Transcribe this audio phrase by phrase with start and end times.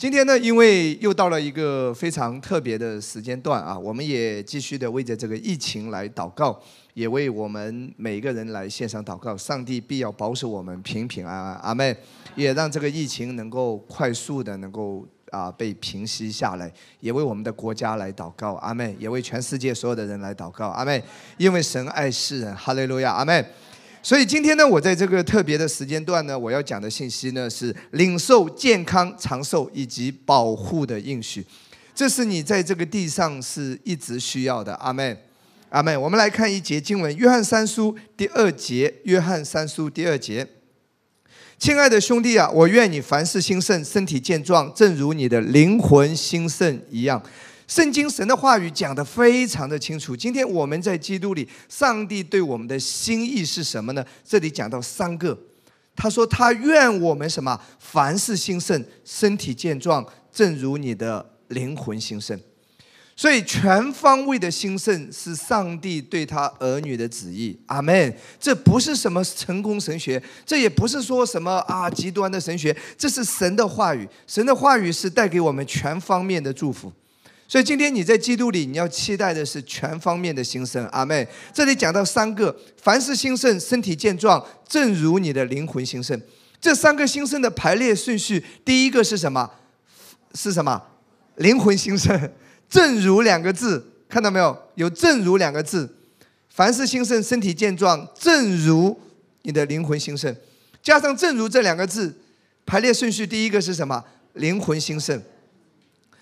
[0.00, 6.58] 今天呢，因为又到了一个非常特别的时间段啊，我们也继续的为着这个疫情来祷告，
[6.94, 9.36] 也为我们每一个人来献上祷告。
[9.36, 11.94] 上帝必要保守我们平平安安，阿妹，
[12.34, 21.04] 也让这个疫情能够快速的能够啊被平息下来，也为我们的国家来祷告，阿妹，也为全世界所有的人来祷告，阿妹，
[21.36, 23.44] 因为神爱世人，哈利路亚，阿妹。
[24.02, 31.44] 所以今天呢，我在这个特别的时间段呢，我要讲的信息呢是领受健康长寿以及保护的应许，
[31.94, 34.74] 这是你在这个地上是一直需要的。
[34.76, 35.16] 阿妹，
[35.68, 40.46] 阿妹，我们来看一节经文，《约翰三书》第二节，《约翰三书》第二节，
[41.58, 47.22] 亲爱的兄弟啊，我愿你凡事兴盛，身体健壮，正如你的灵魂兴盛一样。
[47.70, 50.16] 圣经神的话语讲得非常的清楚。
[50.16, 54.04] 今天我们在基督里，上帝对我们的心意是什么呢？
[54.26, 55.38] 这里讲到三个，
[55.94, 57.60] 他说他愿我们什么？
[57.78, 62.36] 凡事兴盛，身体健壮，正如你的灵魂兴盛。
[63.14, 67.56] 所以全方位的兴盛是上帝对他儿女的旨意。
[67.66, 68.12] 阿门。
[68.40, 74.08] 这不是什么成功神学，这也不是说什么啊极端的神学，这是神的话语。
[74.26, 76.92] 神的话语是带给我们全方面的祝福。
[77.50, 80.86] 所以今天你在基督里，你要期待的是全方面的兴盛。
[80.92, 86.22] 阿妹，这里讲到三个：凡是兴盛，身体健壮，正如你的灵魂兴盛。
[86.60, 89.50] 这三个兴盛的排列顺序，第一个是什么？
[90.32, 90.80] 是什么？
[91.38, 92.30] 灵魂兴盛。
[92.68, 94.56] 正如两个字，看到没有？
[94.76, 95.92] 有正如两个字。
[96.50, 98.96] 凡是兴盛，身体健壮，正如
[99.42, 100.32] 你的灵魂兴盛。
[100.80, 102.16] 加上正如这两个字，
[102.64, 104.04] 排列顺序，第一个是什么？
[104.34, 105.20] 灵魂兴盛。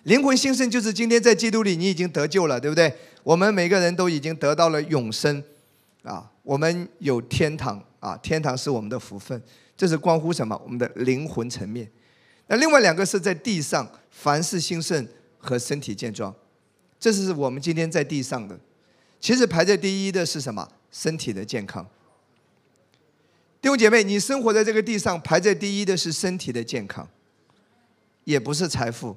[0.09, 2.91] 灵魂兴盛就是今天在基督里，你已经得救了，对不对？
[3.23, 5.45] 我们每个人都已经得到了永生，
[6.03, 9.41] 啊，我们有天堂啊，天堂是我们的福分，
[9.77, 10.59] 这是关乎什么？
[10.65, 11.87] 我们的灵魂层面。
[12.47, 15.07] 那另外两个是在地上，凡事兴盛
[15.37, 16.35] 和身体健壮，
[16.99, 18.59] 这是我们今天在地上的。
[19.21, 20.67] 其实排在第一的是什么？
[20.91, 21.87] 身体的健康。
[23.61, 27.07] 弟兄姐妹，你生活在这个地上，排在第一的是身体的健康，
[28.25, 29.15] 也不是财富。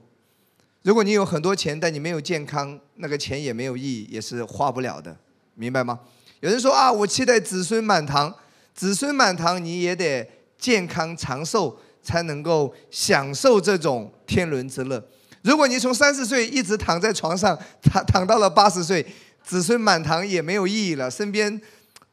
[0.84, 5.16] 如果你有很多钱，但你没有健康，那个钱也没有意义，也是花不了的，
[5.54, 6.00] 明白吗？
[6.40, 8.34] 有人说啊，我期待子孙满堂，
[8.74, 10.28] 子孙满堂你也得
[10.58, 15.04] 健康长寿，才能够享受这种天伦之乐。
[15.44, 19.06] 如果你从三十岁一直躺在床上，躺躺到了八十岁，
[19.44, 21.62] 子孙满堂也没有意义了，身边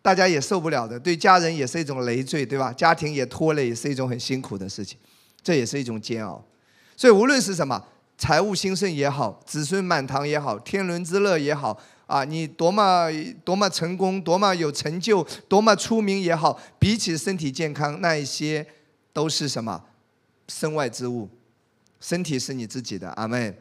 [0.03, 2.71] 大家也受不了的，对家人也是一种累赘，对吧？
[2.75, 4.99] 家庭也拖累，也是一种很辛苦的事情，
[5.43, 6.45] 这也是一种煎熬。
[6.95, 7.83] 所以无论是什么。
[8.19, 13.09] 财务兴盛也好，子孙满堂也好，天伦之乐也好，啊，你多么
[13.45, 18.67] 多么成功，多么有成就，多么出名也好，比起身体健康，那一些
[19.13, 19.85] 都是什么
[20.49, 21.29] 身外之物。
[22.01, 23.55] 身体是你自己的，阿妹。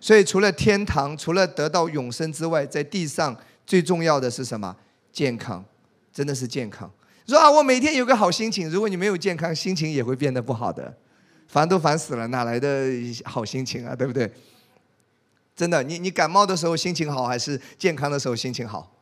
[0.00, 4.76] 所以除了天堂，除了得到永生之外，在地上最重要的是什么？
[5.12, 5.64] 健康，
[6.12, 6.90] 真的是健康。
[7.26, 10.92] 说啊，我每天有个好心情，如果你没有健康，心情也会变得不好的。
[11.50, 12.88] 烦都烦死了，哪来的
[13.24, 13.94] 好心情啊？
[13.94, 14.30] 对不对？
[15.56, 18.96] 真的，你你感冒的时候心情好，还是健康的时候心情好？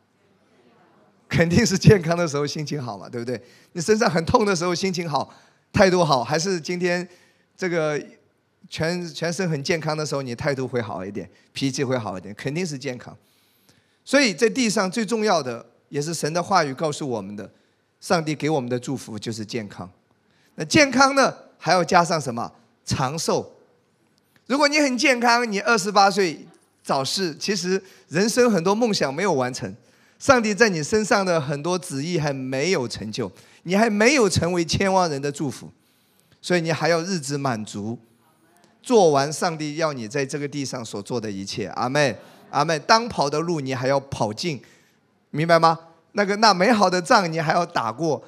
[1.28, 3.38] 肯定是健康的时候心情好嘛，对不对？
[3.72, 5.31] 你身上很痛的时候心情好，
[5.70, 7.06] 态度好，还是今天
[7.54, 8.03] 这个
[8.70, 12.34] 全全身很健康的时候，你态度会好一点，脾气会好一点？
[12.34, 13.15] 肯定是健康。
[14.06, 17.53] 所以在地上最重要的，也是神的话语告诉我们的，
[18.00, 19.88] 上帝给我们的祝福就是健康。
[20.54, 21.34] 那健康呢？
[21.58, 22.50] 还要加上什么
[22.84, 23.52] 长寿？
[24.46, 26.46] 如果你很健康，你二十八岁
[26.82, 29.74] 早逝，其实人生很多梦想没有完成，
[30.18, 33.30] 上帝在你身上的很多旨意还没有成就，
[33.64, 35.70] 你还没有成为千万人的祝福，
[36.41, 37.98] 所以你还要日子满足，
[38.82, 41.66] 做完上帝要你在这个地上所做的一切。
[41.74, 42.16] 阿妹，
[42.50, 44.62] 阿妹，当跑的路你还要跑尽，
[45.30, 45.78] 明白吗？
[46.12, 48.24] 那个那美好的仗你还要打过。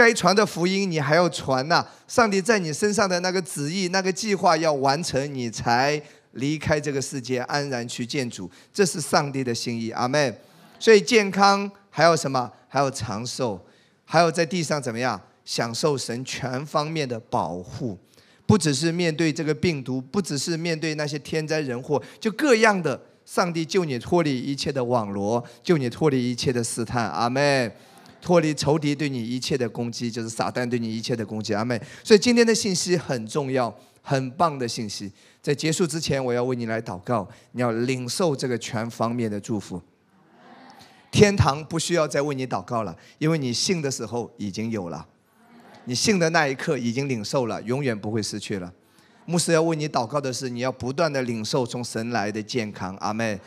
[0.00, 1.84] 该传的福音你还要传呐！
[2.08, 6.00] 上帝在你身上的那个旨意、那个计划要完成，你才
[6.32, 8.50] 离开这个世界，安然去见主。
[8.72, 10.34] 这是上帝的心意，阿门。
[10.78, 12.50] 所以健康还有什么？
[12.66, 13.60] 还有长寿，
[14.06, 17.98] 还有在地上怎么样享受神全方面的保护？
[18.46, 27.70] 不只是面对这个病毒，不只是面对那些天灾人祸，就各样的，上帝救你脱离一切的网罗，救你脱离一切的试探，阿门。
[28.20, 31.54] 脱离仇敌对你一切的攻击，就是撒旦对你一切的攻击。
[31.54, 35.10] 阿妹，所以今天的信息很重要，很棒的信息。
[35.42, 39.80] 在结束之前，我要为你来祷告，你要领受这个全方面的祝福。
[41.10, 45.06] 天堂不需要再为你祷告了，因为你信的时候已经有了，
[45.86, 48.72] 你信的那一刻已经领受了，永远不会失去了。
[49.24, 53.40] 牧师要为你祷告的是，你要不断的领受从神来的健康，阿妹。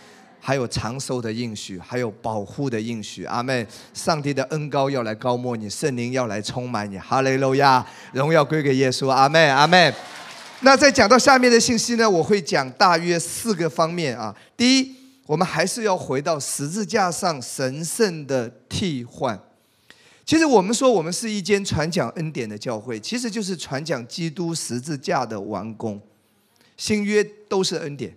[0.46, 9.94] 还有长寿的应许，还有保护的应许，阿妹，上帝的恩高要来高莫你，圣灵要来充满你，哈利路亚，荣耀归给耶稣，阿妹，阿妹。
[10.60, 14.36] 那在讲到下面的信息呢，我会讲大约四个方面啊。
[14.58, 14.94] 第一，
[15.26, 19.40] 我们还是要回到十字架上神圣的替换。
[20.26, 26.02] 其实我们说我们是一间传讲恩典的教会，其实就是传讲基督十字架的完工。
[26.76, 28.14] 新约都是恩典。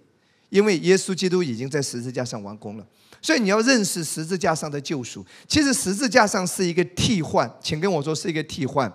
[0.49, 2.87] 因为耶稣基督已经在十字架上完工了，
[3.21, 5.25] 所以你要认识十字架上的救赎。
[5.49, 8.91] 其实十字架上是一个替换，请跟我说是一个替换。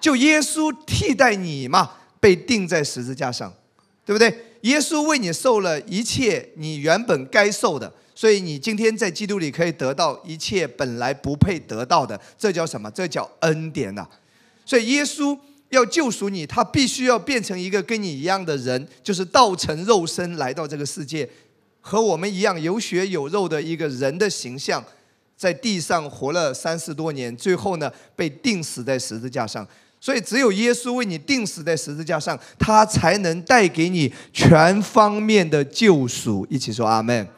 [0.00, 3.52] 就耶稣替代你嘛，被钉在十字架上，
[4.04, 4.32] 对不对？
[4.60, 12.90] 耶稣为你受了一切你原本该受的，所以你今天在基督里可以得到一切本来不配得到的，这叫什么？
[12.90, 14.06] 这叫恩典呐。
[14.66, 15.38] 所以耶稣。
[15.70, 21.28] 要救赎你，他必须要变成一个跟你一样的人，就是道成肉身来到这个世界，
[21.80, 24.82] 和我们一样有血有肉的一个人的形象，
[25.36, 29.66] 在地上活了三十多年，最后呢被钉死在十字架上。
[30.00, 36.46] 所以只有耶稣为你钉死在十字架上，他才能带给你全方面的救赎。
[36.48, 37.28] 一起说阿门。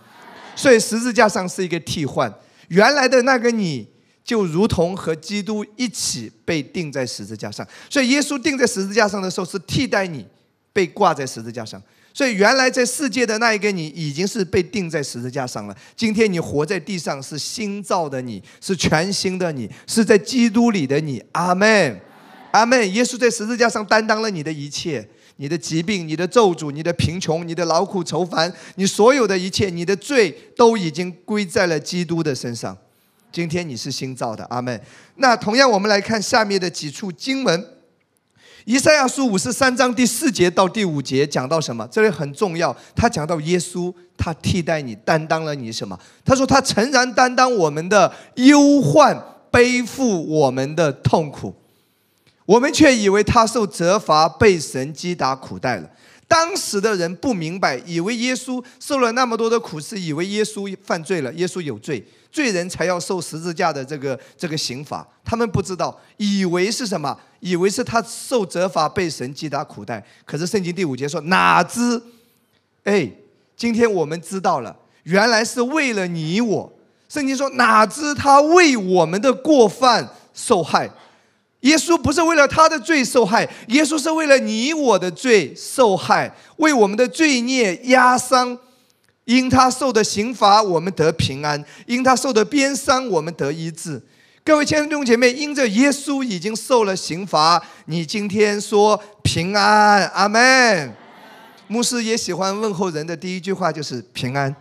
[0.55, 2.33] 所以十字架上是一个替换，
[2.69, 3.89] 原来的那个你。
[4.31, 10.25] 就如同和基督一起被钉在十字架上，所以耶稣钉在十字架上的时候是替代你
[10.73, 11.83] 被挂在十字架上。
[12.15, 15.77] 所以原来在世界的那一个你已经是被钉在十字架上了。
[15.97, 21.21] 今天你活在地上是新造的你，是全新的你，是在基督里的你。
[21.33, 22.01] 阿门，
[22.53, 22.95] 阿门。
[22.95, 25.05] 耶稣在十字架上担当了你的一切，
[25.39, 32.79] 你的疾病、你的咒诅、你的贫穷、你的劳苦愁烦，你所有的一切，你的罪都已经归在了基督的身上。
[33.33, 34.81] 今天你是新造的，阿门。
[35.17, 37.63] 那同样，我们来看下面的几处经文，
[38.65, 41.87] 《以赛亚书》五十三章第四节到第五节讲到什么？
[41.91, 45.99] 这里很重要，他讲到耶稣，他替代你，担当了你什么？
[46.25, 49.17] 他说他诚然担当我们的忧患，
[49.51, 51.55] 背负我们的痛苦，
[52.47, 55.89] 我们却以为他受责罚，被神击打苦待了。
[56.31, 62.07] 当时的人不明白，以为耶稣受了那么多的苦，是以为耶稣犯罪了，耶稣有罪。
[62.31, 67.19] 罪人才要受十字架的这个这个刑罚，他们不知道，以为是什么？
[67.41, 70.01] 以为是他受责罚，被神击打苦待。
[70.25, 72.01] 可是圣经第五节说，哪知，
[72.85, 73.11] 哎，
[73.57, 76.73] 今天我们知道了，原来是为了你我。
[77.09, 80.89] 圣经说，哪知他为我们的过犯受害。
[81.61, 88.59] 耶稣不是为了他的罪受害，耶稣是为了你我的罪受害，为我们的罪孽压伤。
[89.27, 94.03] 因他受的刑罚，我们得平安；因他受的鞭伤，我们得医治。
[94.43, 100.93] 各位亲爱的弟兄姐妹，因着耶稣已经受了刑罚，你今天说平安，阿门。
[101.69, 104.53] 牧师也喜欢问候人的第一句话就是平安，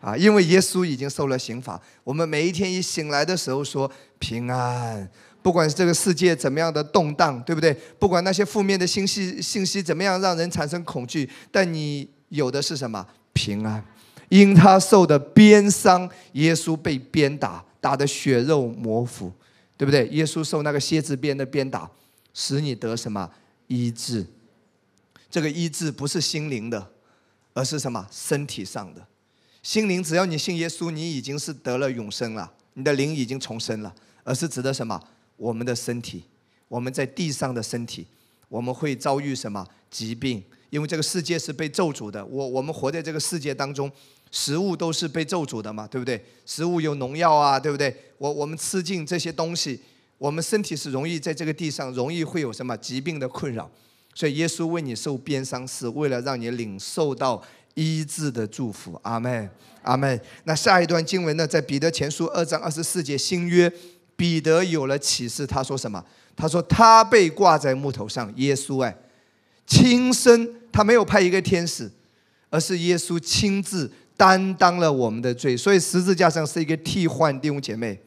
[0.00, 1.78] 啊，因为耶稣已经受了刑罚。
[2.04, 5.06] 我们每一天一醒来的时候说平安，
[5.44, 7.74] 不管这个世界怎么样的动荡，对不对？
[7.98, 13.84] 不管那些负面的信息信息怎么样让人产生恐惧，但你有的是什么平安？
[14.30, 19.30] 因他受的鞭伤，耶稣被鞭打，打得血肉模糊，
[19.76, 20.08] 对不对？
[20.08, 21.90] 耶稣受那个蝎子鞭的鞭打，
[22.32, 23.30] 使你得什么
[23.66, 24.24] 医治？
[25.30, 26.88] 这个医治不是心灵的，
[27.52, 29.06] 而是什么身体上的？
[29.62, 34.98] 心灵只要你信耶稣，你已经是得了永生了，你的灵已经重生了，而是指的什么？
[35.36, 36.24] 我们的身体，
[36.68, 38.06] 我们在地上的身体，
[38.48, 40.42] 我们会遭遇什么疾病？
[40.70, 43.90] 因为这个世界是被咒诅的，我我们活在这个世界当中。
[44.36, 46.20] 食物都是被咒诅的嘛，对不对？
[46.44, 47.94] 食物有农药啊，对不对？
[48.18, 49.80] 我我们吃进这些东西，
[50.18, 53.70] 我们身体是容易在这个地上容易会有什么疾病的困扰。
[54.12, 57.40] 所以耶稣为你受鞭伤，是为了让你领受到
[57.74, 58.98] 医治的祝福。
[59.04, 59.48] 阿门，
[59.82, 60.20] 阿门。
[60.42, 63.72] 那下一段经文呢，在彼得前书二章二十四节，新约，
[64.16, 66.04] 彼得有了启示，他说什么？
[66.36, 68.96] 他说他被挂在木头上，耶稣哎，
[69.66, 71.90] 亲身，他没有派一个天使，
[72.50, 73.90] 而是耶稣亲自。
[74.16, 77.98] 担当了我们的罪，所以十字架上是一个替换弟兄姐妹。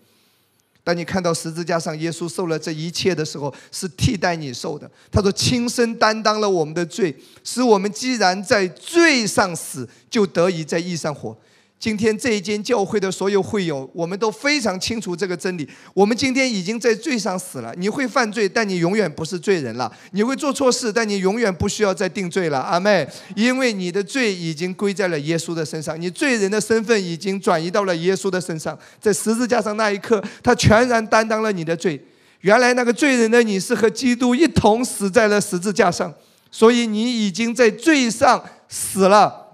[0.81, 4.89] 当你看到十字架上耶稣受了这一切的时候，是替代你受的。
[5.11, 11.37] 他说：“亲身担当了我们的罪，使我们既然在罪上死，就得以在义上活。”
[11.79, 15.69] 今天这一间教会的所有会友，我们都非常清楚这个真理。
[15.93, 17.71] 我们今天已经在罪上死了。
[17.77, 22.59] 你会犯罪，但你永远不是罪人了；你会做错事，但你永远不需要再定罪了。
[22.59, 28.75] 阿妹，因为你的罪已经归在了耶稣的身上，你罪人的身份已经转移到了耶稣的身上。
[28.99, 32.03] 在十字架上那一刻，他全然担当了你的罪。
[32.41, 36.11] 原来那个罪人的你是和基督一同死在了十字架上。
[36.49, 39.46] 所以你已经在罪上死了。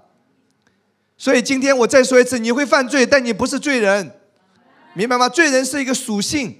[1.24, 4.10] 所以今天我再说一次，你会犯罪，但你不是罪人，
[4.92, 5.26] 明白吗？
[5.26, 6.54] 罪人是一个属性。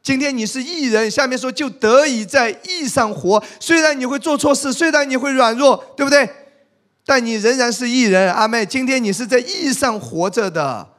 [0.00, 3.42] 今天你是义人，下面说就得以在义上活。
[3.58, 6.30] 虽然你会做错事，虽然你会软弱，对不对？
[7.04, 8.64] 但你仍然是义人，阿妹。
[8.64, 10.90] 今天你是在义上活着的。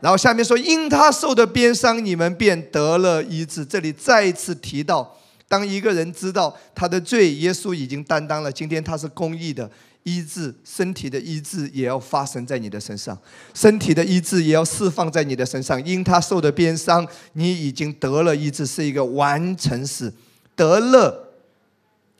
[0.00, 3.64] 然后下面说，因他受的鞭伤，你们便得了医治。
[3.64, 8.52] 这里再一次提到，当一个人知道他的罪，耶稣已经担当了。
[8.52, 9.68] 今天他是公义的
[10.04, 13.16] 医治，身体的医治也要发生在你的身上，
[13.54, 15.84] 身体的医治也要释放在你的身上。
[15.84, 20.12] 因他受的鞭伤，你已经得了医治，是一个完成式。
[20.54, 21.32] 得了，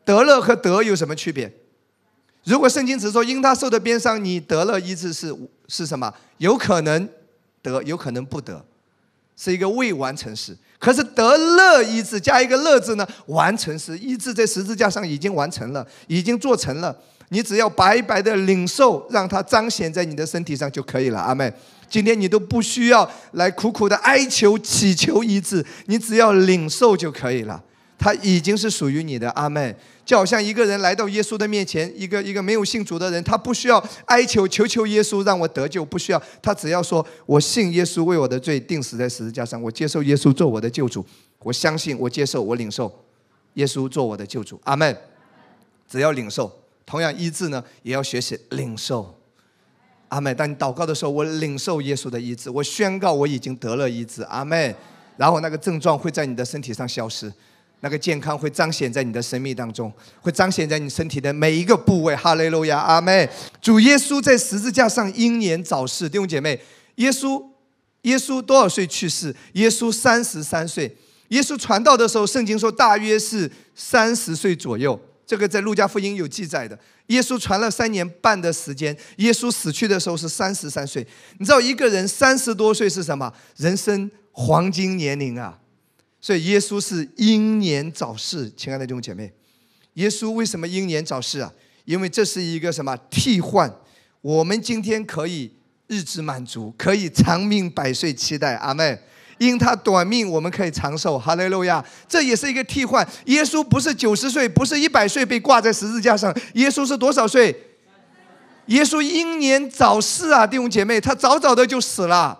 [0.04, 1.52] 得了和得有什么区别？
[2.44, 5.36] 如果圣经只说因他受的鞭伤，你得了医治，是
[5.68, 6.12] 是什么？
[6.38, 7.08] 有可能。
[7.64, 8.60] 得有可能不得，
[9.36, 10.58] 是一个未完成时。
[10.80, 13.06] 可是得乐医治加一个乐字呢？
[13.26, 17.00] 完成时，医治在十字架上已经完成了，已经做成了。
[17.32, 21.18] 你只要白白的领受，让它彰显在你的身体上就可以了。
[21.18, 21.50] 阿妹，
[21.88, 27.64] 今天你都不需要来苦苦的哀求祈求医治，你只要领受就可以了。
[27.98, 29.30] 它已经是属于你的。
[29.30, 29.74] 阿妹。
[30.04, 41.06] 就好像一个人来到耶稣的面前，一个一个没有信主的人，他不需要哀求求求耶稣让我得救，不需要，他只要说：“我信耶稣为我的罪定死在十字架上，我接受耶稣做我的救主，
[41.38, 42.92] 我相信，我接受，我领受
[43.54, 44.94] 耶稣做我的救主。”阿门。
[45.88, 46.50] 只要领受，
[46.84, 49.18] 同样医治呢，也要学习领受。
[50.08, 50.36] 阿门。
[50.36, 54.22] 当你祷告的时候，我领受耶稣的医治，我宣告我已经得了医治。
[54.24, 54.74] 阿门。
[55.16, 57.32] 然后那个症状会在你的身体上消失。
[57.84, 62.14] 那个健康会彰显在你的生命当中，会彰显在你身体的每一个部位。
[62.14, 63.28] 哈利路亚，阿妹。
[63.60, 66.60] 主耶稣在十字架上英年早逝，弟兄姐妹，
[66.96, 67.44] 耶稣，
[68.02, 69.34] 耶稣多少岁去世？
[69.54, 70.96] 耶稣三十三岁。
[71.28, 75.00] 耶稣传道的时候，圣经说大约是三十岁左右。
[75.32, 76.78] 这个在路加福音有记载的。
[77.06, 81.06] 耶稣传了三年半的时间，耶稣死去的时候是三十三岁。
[81.38, 83.32] 你知道一个人三十多岁是什么？
[83.56, 85.58] 人生黄金年龄啊！
[86.20, 89.32] 所以耶稣是英年早逝，亲爱的弟兄姐妹，
[89.94, 91.50] 耶稣为什么英年早逝啊？
[91.86, 93.74] 因为这是一个什么替换？
[94.20, 95.50] 我们今天可以
[95.86, 98.98] 日子满足，可以长命百岁，期待阿妹。
[99.42, 101.84] 因他短命，我们可以长寿，哈利路亚。
[102.08, 103.06] 这也是一个替换。
[103.24, 107.54] 耶稣不是九十岁，不是一百岁被挂在十字架上，耶稣是多少岁？
[108.66, 112.38] 耶稣英年早逝啊，弟兄姐妹，他早早的就死了。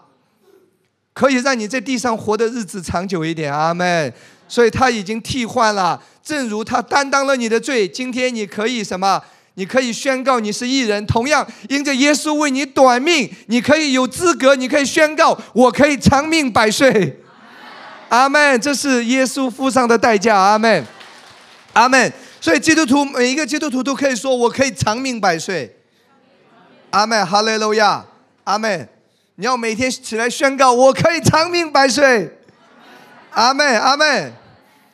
[1.13, 4.13] 可以让你在地上活的日子长久一点，阿门。
[4.49, 7.89] 所以他已经替换了，正如他担当了你的罪。
[7.89, 9.21] 今天你可以什么？
[9.55, 11.07] 你可以宣告你是艺人。
[11.07, 17.21] 同样，因着耶稣为你短命，你可以有资格，你可以宣告我可以长命百岁。
[18.09, 18.61] 阿门。
[18.61, 20.85] 这是耶稣付上的代价，阿门。
[21.73, 22.13] 阿门。
[22.41, 25.77] 所以基督徒每一个基督徒都可以说我可以长命百岁。
[26.91, 27.27] 阿门。
[27.27, 28.05] 哈利路亚。
[28.45, 28.89] 阿门。
[29.37, 32.31] 你要每天起来宣告，我可以长命百岁，
[33.31, 34.31] 阿门阿门，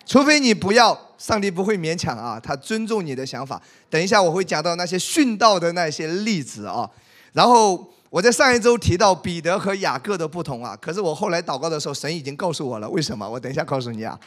[0.06, 3.60] 除非你不要，上帝不会勉强啊，他尊重你的想法。
[3.90, 6.88] 等一下我会讲到那些殉道的那些例子啊，
[7.32, 13.28] 然后我在上一周提到彼得和雅各的不同啊，可是我后来祷告的时候，神已经告诉我了，为什么？
[13.28, 14.18] 我等一下告诉你啊。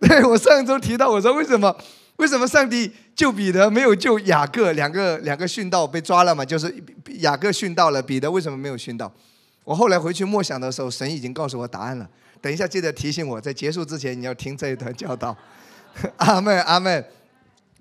[0.00, 1.76] 对我上一周提到，我说为什么？
[2.16, 4.72] 为什么上帝救彼得没有救雅各？
[4.72, 6.44] 两个两个殉道被抓了嘛？
[6.44, 6.74] 就是
[7.20, 9.10] 雅各殉道了，彼得为什么没有殉道？
[9.64, 12.08] 我后来回去默想的时候，神已经告诉我答案了。
[12.42, 15.34] 等一下记得提醒我，在结束之前你要听这一段教导。
[16.16, 17.02] 阿 门阿门。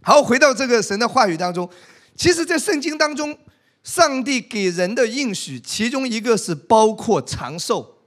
[0.01, 1.69] 好，回到这个神的话语当中，
[2.15, 3.37] 其实，在圣经当中，
[3.83, 7.97] 上帝给人的应许，其中一个是包括长寿。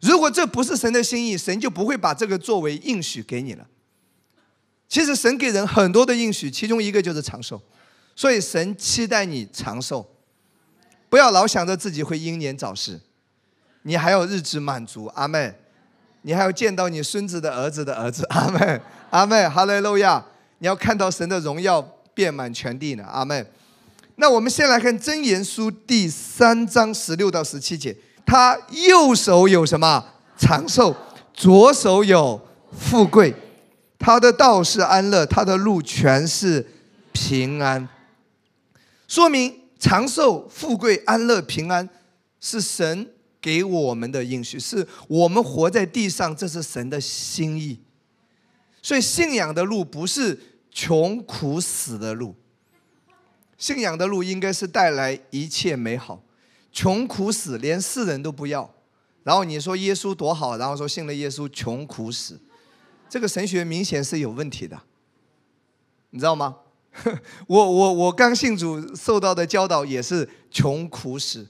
[0.00, 3.66] 如果这不是神的心意，神就不会把这个作为应许给你了。
[4.88, 7.62] 其实神给人很多的应许，其中一个就是长寿，
[8.16, 10.06] 所以神期待你长寿，
[11.08, 13.00] 不要老想着自己会英年早逝，
[13.82, 15.54] 你还要日子满足，阿妹，
[16.22, 18.80] 你还要见到你孙子的儿子的儿子，阿妹，
[19.10, 20.24] 阿妹，哈利路亚，
[20.62, 21.82] 你要看到神的荣耀
[22.14, 23.44] 遍满全地呢，阿妹。
[24.14, 30.06] 那我们先来看真言书第三章十六到十七节，他右手有什么
[30.38, 30.94] 长寿，
[31.34, 32.40] 左手有
[32.78, 33.34] 富贵。
[33.98, 36.64] 他的道是安乐，他的路全是
[37.12, 37.88] 平安。
[39.08, 41.88] 说明长寿、富贵、安乐、平安
[42.38, 43.08] 是神
[43.40, 47.80] 给我们的应许，是我们活在地上，这是神的心意。
[48.80, 50.38] 所以信仰的路不是
[50.72, 52.34] 穷苦死的路，
[53.58, 56.22] 信仰的路应该是带来一切美好。
[56.72, 58.74] 穷苦死连世人都不要，
[59.22, 62.40] 然后你说耶稣多好，然后说信了耶稣穷苦死。
[63.10, 64.80] 这个神学明显是有问题的，
[66.10, 66.56] 你知道吗？
[67.46, 71.46] 我我我刚信主受到的教导也是穷苦死，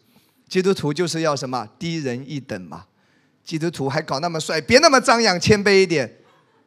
[0.48, 1.68] 基督徒就是要什么？
[1.78, 2.86] 低人一等嘛，
[3.44, 6.16] 基督徒还搞那么帅，别那么张扬，谦卑一点，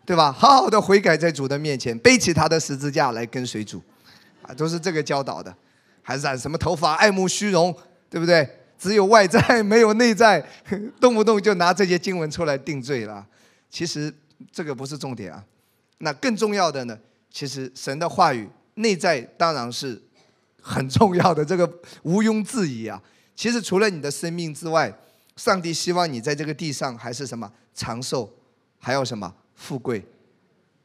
[0.06, 0.32] 对吧？
[0.32, 3.82] 好好的悔改在主的面前，背起他的十字架来跟随主，
[4.42, 5.56] 啊，都是这个教导的，
[6.02, 7.76] 还染什么头发，爱慕虚荣，
[8.10, 8.48] 对不对？
[8.78, 10.46] 只有外在没有内在，
[11.00, 13.26] 动不动就拿这些经文出来定罪了。
[13.70, 14.14] 其实
[14.52, 15.44] 这个不是重点啊，
[16.00, 16.98] 那更重要的呢，
[17.32, 18.48] 其实神的话语。
[18.78, 20.04] 内在当然是
[20.62, 21.66] 很重要的，这个
[22.04, 23.02] 毋庸置疑啊。
[23.34, 24.94] 其实除了你的生命之外，
[25.38, 28.30] 上帝希望你在这个地上还是什么长寿，
[28.78, 30.06] 还有什么富贵。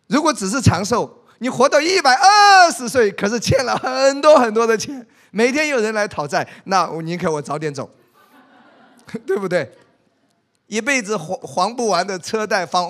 [0.06, 7.88] 如果只是长寿，你活到一百二十岁，可是欠了很多很多的钱，每天有人来讨债，那我宁可我早点走，
[9.26, 9.70] 对不对？
[10.66, 12.80] 一辈子还还不完的车贷，还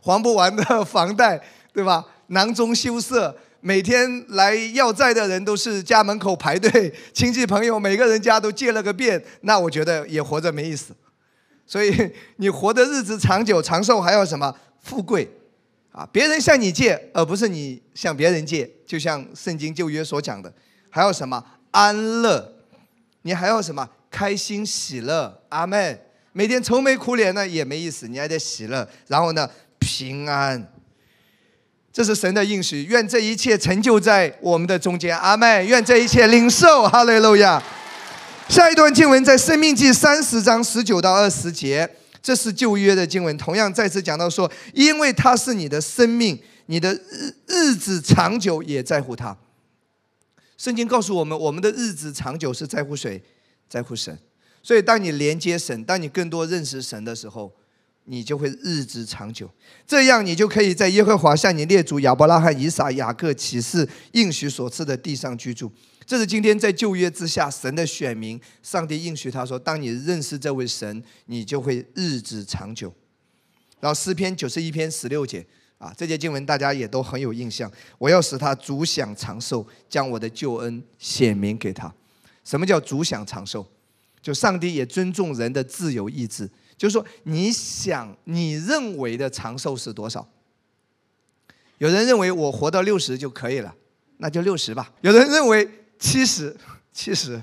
[0.00, 1.40] 还不完的房贷，
[1.72, 2.04] 对吧？
[2.28, 3.36] 囊中羞涩。
[3.60, 10.94] 每天来要债的人都是家门口排队，亲戚朋友每个人家都借了个遍，那我觉得也活着没意思。
[11.66, 14.54] 所以你活的日子长久长寿，还要什么
[14.86, 15.28] 富贵
[15.90, 16.08] 啊？
[16.12, 18.70] 别人向你借，而不是你向别人借。
[18.86, 20.52] 就像圣经旧约所讲的，
[20.88, 22.52] 还要什么安乐？
[23.22, 25.42] 你还要什么开心喜乐？
[25.48, 26.00] 阿门。
[26.32, 28.88] 每天愁眉苦脸呢也没意思，你还得喜乐。
[29.08, 29.50] 然后呢，
[29.80, 30.72] 平安。
[31.92, 35.66] 这是神的应许，愿这一切成就在我们的中间，阿门。
[35.66, 37.60] 愿这一切领受，哈利路亚。
[38.48, 41.90] 下一段经文在《生命记》三十章十九到二十节，
[42.26, 49.36] 这是旧约的经文，同样再次讲到说，因为他是你的生命，你的日日子长久也在乎他。
[50.58, 53.22] 圣经告诉我们，我们的日子长久是在乎谁？
[53.68, 54.18] 在乎神。
[54.60, 57.52] 所以，当你连接神，当你更多认识神的时候。
[58.08, 59.50] 你就会日子长久，
[59.84, 65.68] 这样你就可以在耶和华向你列祖亚伯拉罕、以撒、雅各启示应许所赐的地上居住。
[66.06, 72.92] 这是今天在旧约之下神的选民，上帝应许他说：当你认识这位神，你就会日子长久。
[73.80, 75.44] 然后诗篇九十一篇十六节
[75.78, 77.70] 啊，这节经文大家也都很有印象。
[77.98, 81.92] 我要使他足享长寿，将我的救恩显明给他。
[82.44, 83.66] 什么叫足享长寿？
[84.22, 86.48] 就上帝也尊重人的自由意志。
[86.76, 90.26] 就是说，你想你认为的长寿是多少？
[91.78, 93.74] 有人认为我活到六十就可以了，
[94.18, 94.92] 那就六十吧。
[95.00, 96.56] 有人认为七十，
[96.92, 97.40] 七十，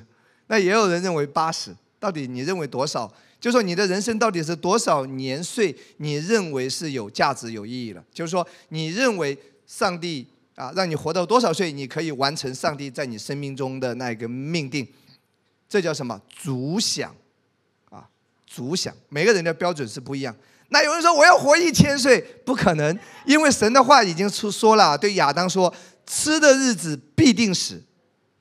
[0.47, 1.75] 那也有人认为八十。
[1.99, 3.11] 到底你认为多少？
[3.39, 5.75] 就说你的人生到底是多少年岁？
[5.97, 8.03] 你认为是有价值、有意义的？
[8.13, 9.37] 就是说，你认为
[9.67, 14.87] 上帝啊，让你活到多少岁，你可以完成上帝在你生命中的那个命定？
[15.67, 16.21] 这叫什么？
[16.29, 17.13] 主享。
[18.45, 20.35] 足想，每个人的标准是不一样。
[20.69, 25.73] 那有人说我要活一千岁，不可能，因为神的话已经出说了，对亚当说
[26.05, 27.81] ：“吃的日子必定死，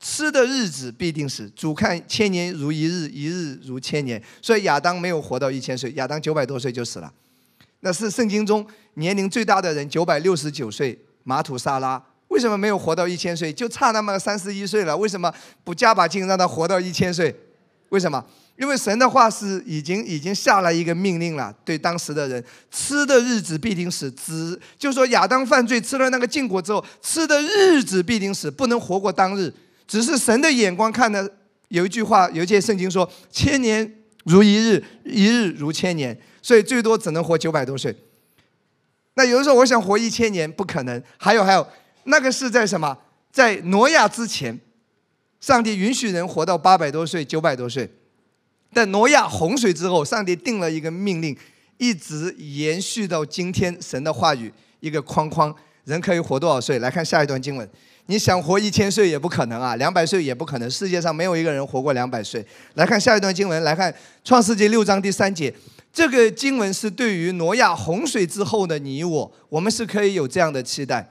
[0.02, 4.22] 吃的日子必定死。”主看千年如一日，一日如千年。
[4.42, 7.10] 所以亚当没有活到一千岁，亚当九百多岁就死了。
[7.80, 12.02] 那是圣经中年龄最大的人，九百六十九岁，马土沙拉。
[12.28, 13.52] 为什么没有活到一千岁？
[13.52, 14.96] 就差那么三十一岁了。
[14.96, 15.32] 为什么
[15.64, 17.34] 不加把劲让他活到一千岁？
[17.90, 18.24] 为什么？
[18.56, 29.52] 因为神的话是已经已经下了一个命令了，对当时的人，吃的日子必定死，只就说亚当犯罪吃了那个禁果之后，吃的日子必定死，不能活过当日。
[29.87, 31.33] 只是神的眼光看的，
[31.68, 37.95] 有一句话，有一节圣经说：千年如一日，一日如千年，所以最多只能活九百多岁。
[39.14, 41.03] 那有的时候我想活一千年，不可能。
[41.18, 41.66] 还有还有，
[42.05, 42.97] 那个是在什么？
[43.31, 44.59] 在挪亚之前，
[45.40, 47.90] 上帝允许人活到八百多岁、九百多岁。
[48.73, 51.37] 但挪亚洪水之后，上帝定了一个命令，
[51.77, 53.77] 一直延续到今天。
[53.81, 56.79] 神的话语一个框框，人可以活多少岁？
[56.79, 57.68] 来看下一段经文。
[58.06, 60.70] 你想活一千岁也不可能啊，两百岁也不可能。
[60.70, 62.44] 世界上没有一个人活过两百岁。
[62.74, 65.52] 来看下一段经文，来看创世纪六章第三节。
[65.92, 71.08] 这个经文是对于挪亚洪水之后的你我，我们是可以有这样的期待。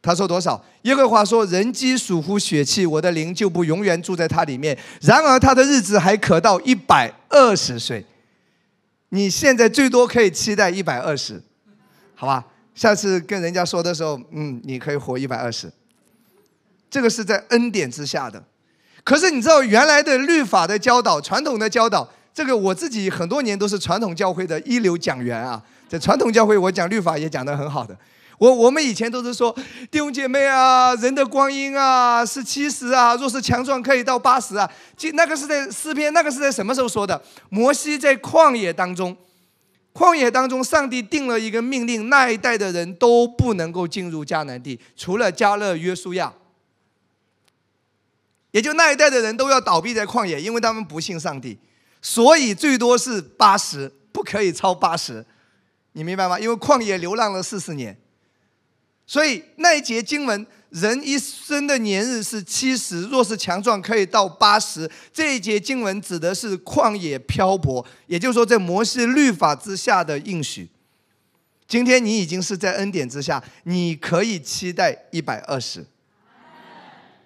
[0.00, 0.62] 他说多少？
[0.82, 4.76] 耶和华说：“人机属乎血气，我的灵就不永远住在他里面。
[5.00, 8.04] 然而他的日子还可到一百二十岁。
[9.08, 11.42] 你现在最多可以期待一百二十，
[12.14, 12.44] 好吧？
[12.74, 15.72] 下次跟人家说的时候，嗯，你可以活一百二十。
[16.94, 18.40] 这个是在恩典之下的。
[19.02, 27.96] 可是你知道原来的律法的教导、传统的教导，这个我自己很多年都是传统教会的一流讲员啊，在传统教会我讲律法也讲得很好的。”
[28.38, 29.52] 我我们以前都是说
[29.90, 34.70] 弟兄姐妹啊，人的光阴啊是七十啊，若是强壮可以到八十啊。
[35.14, 37.20] 那个是在诗篇，那个是在什么时候说的？
[37.48, 39.16] 摩西在旷野当中，
[39.92, 46.32] 旷野当中，上帝定了一个命令，那一代的人都不能够进入迦南地，除了加勒约书亚，
[48.54, 51.58] 也就那一代的人都要倒闭在旷野，因为他们不信上帝，
[52.00, 55.26] 所以最多是八十，不可以超八十，
[55.94, 56.38] 你明白吗？
[56.38, 57.98] 因为旷野流浪了四十年，
[59.04, 60.46] 所以那一节经文。
[60.70, 64.90] 人一生的年日是七十，若是强壮，可以到八十。
[65.12, 70.68] 这一节经文指的是旷野漂泊，也就是说，在摩西律法之下的应许。
[71.68, 75.86] 今天你已经是在恩典之下，你可以期待一百二十。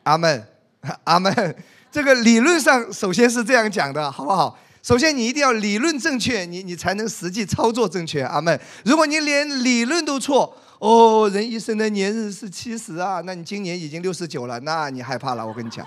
[0.02, 0.46] 阿门，
[1.04, 1.56] 阿门。
[1.90, 4.58] 这个理论上首先是这样讲的，好不好？
[4.82, 8.22] 首先你一定要理论正确，你你才能实际操作正确。
[8.22, 8.58] 阿门。
[8.84, 15.46] 如果你连理论都错，哦，人一生的年日是七十啊，那你今年已经六十九了，那你害怕了。
[15.46, 15.86] 我跟你讲，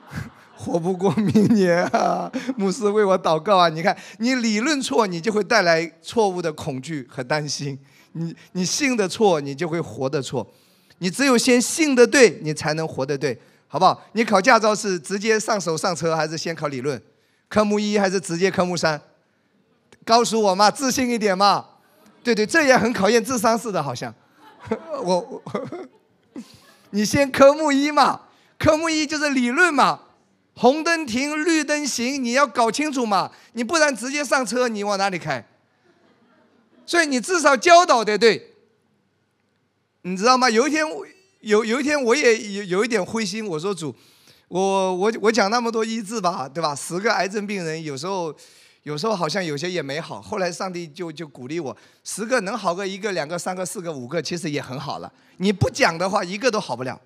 [0.56, 2.30] 活不过明年啊！
[2.56, 3.68] 牧师为我祷告啊！
[3.68, 7.76] 你看，你理论错，你就会带来错误的恐惧和担心；
[8.12, 10.46] 你你信的错，你就会活的错。
[10.98, 14.02] 你只有先信的对，你才能活得对，好不好？
[14.12, 17.00] 你考驾照是直接上手上车，还是先考理论？
[17.48, 19.00] 科目一还是直接科目三？
[20.04, 21.66] 告诉我嘛，自信一点嘛。
[22.22, 24.12] 对对，这也很考验智商似的，好像。
[25.04, 25.42] 我，
[26.90, 28.22] 你先科目一嘛，
[28.58, 30.00] 科目一就是理论嘛，
[30.54, 35.46] 红灯停，绿灯行，你要搞清楚嘛，你不然直接上车，你往哪里开？
[36.84, 38.54] 所以你至少教导得对，
[40.02, 40.50] 你知道吗？
[40.50, 40.84] 有一天，
[41.46, 43.94] 有有一天我也有有一点灰心，我说主，
[44.48, 46.74] 我我我讲那么多医治吧，对吧？
[46.74, 48.34] 十个癌症病人，有时候。
[48.82, 55.12] 有时候好像有些也没好，后来上帝就就鼓励我，十个能好个一个、两个、三个、四个、五个，其实也很好了。
[55.38, 57.00] 你不讲的话，一个都好不了。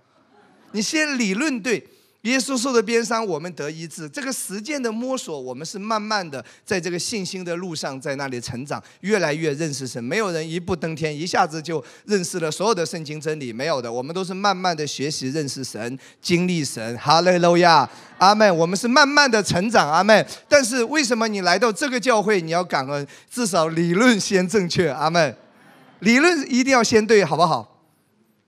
[0.72, 1.82] 你先理论对。
[2.22, 4.06] 耶稣受的鞭伤，我们得医治。
[4.06, 10.02] 这个实践的摸索，我们是慢慢的在这个信心的路上，在那里成长，越来越认识神。
[10.04, 13.90] 没有人一步登天，一下子就认识了所有的圣经真理，没有的。
[13.90, 16.94] 我们都是慢慢的学习认识神，经历神。
[16.98, 18.54] 哈利路亚，阿门。
[18.54, 20.26] 我们是慢慢的成长，阿门。
[20.46, 23.06] 但是为什么你来到这个教会，你要感恩？
[23.30, 25.34] 至少理论先正确，阿门。
[26.00, 27.69] 理论一定要先对，好不好？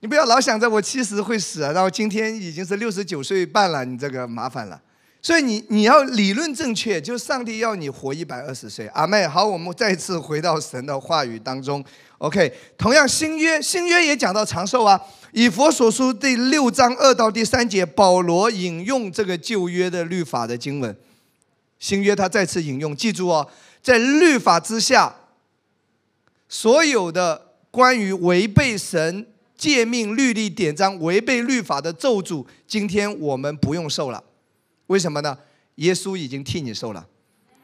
[0.03, 4.83] 你不要老想着我七十会死，然后今天已经是六十九岁半了，你这个麻烦了。
[5.23, 8.89] 所以你你要理论正确，就上帝要你活一百二十岁。
[8.89, 11.85] 阿妹，好，我们再次回到神的话语当中。
[12.19, 15.01] OK，同样新约新约也讲到长寿啊。
[15.31, 20.97] 以佛所书第六章二到第三节，保罗引用这个旧约的律法的经文。
[21.79, 23.49] 新约他再次引用，记住哦，
[23.81, 25.15] 在律法之下，
[26.49, 29.29] 所有的关于违背神。
[29.63, 34.21] 诫命、律例、典章，违背律法的咒诅，今天我们不用受了。
[34.89, 35.39] 为什么呢？
[35.77, 37.07] 耶稣已经替你受了。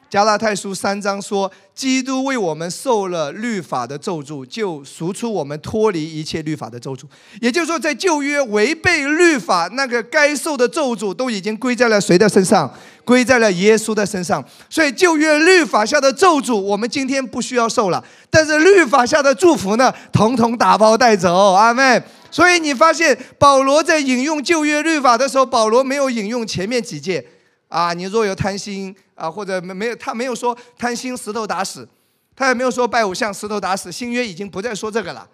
[0.08, 7.02] 加拉太书三章说，基督为我们受了律法的咒诅，就赎出我们脱离一切律法的咒诅。
[7.42, 12.72] 也就是说，在旧约违背律法那个该受的咒诅，都已经归在了谁的身上？
[13.09, 14.44] 归在了耶稣的身上。
[14.68, 18.05] 所以旧约律法下的咒诅，我们今天不需要受了。
[18.29, 21.53] 但是律法下的祝福呢，统统打包带走。
[21.55, 22.03] 阿妹。
[22.31, 27.27] 所以你发现保罗在引用旧约律法的时候，保罗没有引用前面几诫。
[27.68, 31.88] 啊，你若有贪心啊，或者没没有，他没有说贪心石头打死，
[32.37, 33.90] 他也没有说拜偶像石头打死。
[33.90, 35.27] 新约已经不再说这个了，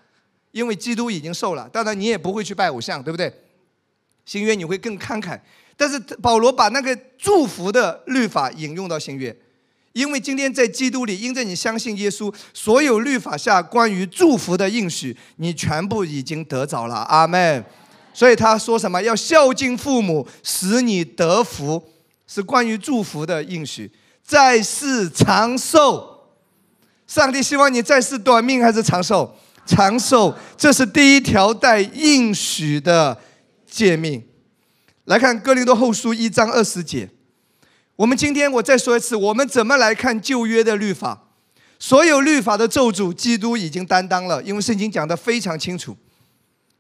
[0.53, 1.69] 因为基督已经受了。
[1.73, 3.33] 当然你也不会去拜偶像，对不对？
[4.25, 5.39] 新约你会更慷慨。
[5.77, 9.37] 但是保罗把那个祝福的律法引用到新约，
[9.93, 16.97] 因为今天在基督里，因着你相信耶稣，所有律法下关于祝福的应许，你全部已经得着了。
[16.97, 17.65] 阿门。
[18.13, 19.03] 所以他说什么？
[19.03, 21.83] 要孝敬父母，使你得福。
[22.27, 26.31] 是关于祝福的应许，在世长寿。
[27.07, 29.37] 上帝希望你在世短命还是长寿？
[29.67, 33.19] 长寿，这是第一条带应许的
[33.71, 34.23] 诫命。
[35.05, 37.11] 来看哥林多后书一章二十节。
[37.97, 41.29] 我们今天我再说一次，我们怎么来看旧约的律法？
[41.79, 45.97] 所有律法的咒诅，基督已经担当了，因为圣经讲的非常清楚，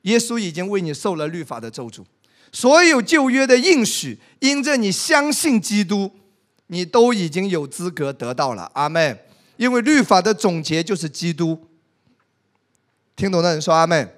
[0.02, 2.04] 耶稣已经为你受了律法的咒诅。
[2.50, 6.10] 所有旧约的应许，因着你相信基督，
[6.68, 8.70] 你都已经有资格得到了。
[8.74, 9.18] 阿门。
[9.56, 11.68] 因为律法的总结就是基督。
[13.14, 14.12] 听懂的人说阿门。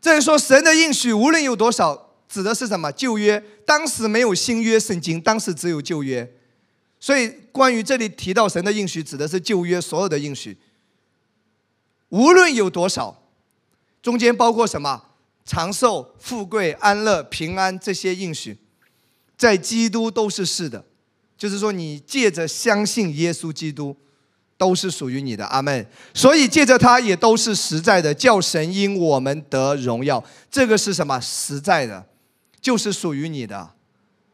[0.00, 2.90] 这里说神的应许无论有多少，指的是什么？
[2.92, 6.32] 旧约当时没有新约圣经，当时只有旧约。
[6.98, 10.56] 所以关于这里提到神的应许，指的是旧约所有的应许。
[12.08, 13.22] 无论有多少，
[14.00, 15.02] 中间包括什么？
[15.44, 18.56] 长寿、富贵、安乐、平安这些应许，
[19.36, 20.84] 在基督都是是的，
[21.36, 23.96] 就是说你借着相信耶稣基督，
[24.56, 25.84] 都是属于你的，阿门。
[26.14, 30.22] 所以借着它也都是实在的，叫神因我们得荣耀。
[30.48, 31.18] 这个是什么？
[31.20, 32.06] 实在的，
[32.62, 33.72] 就是属于你的。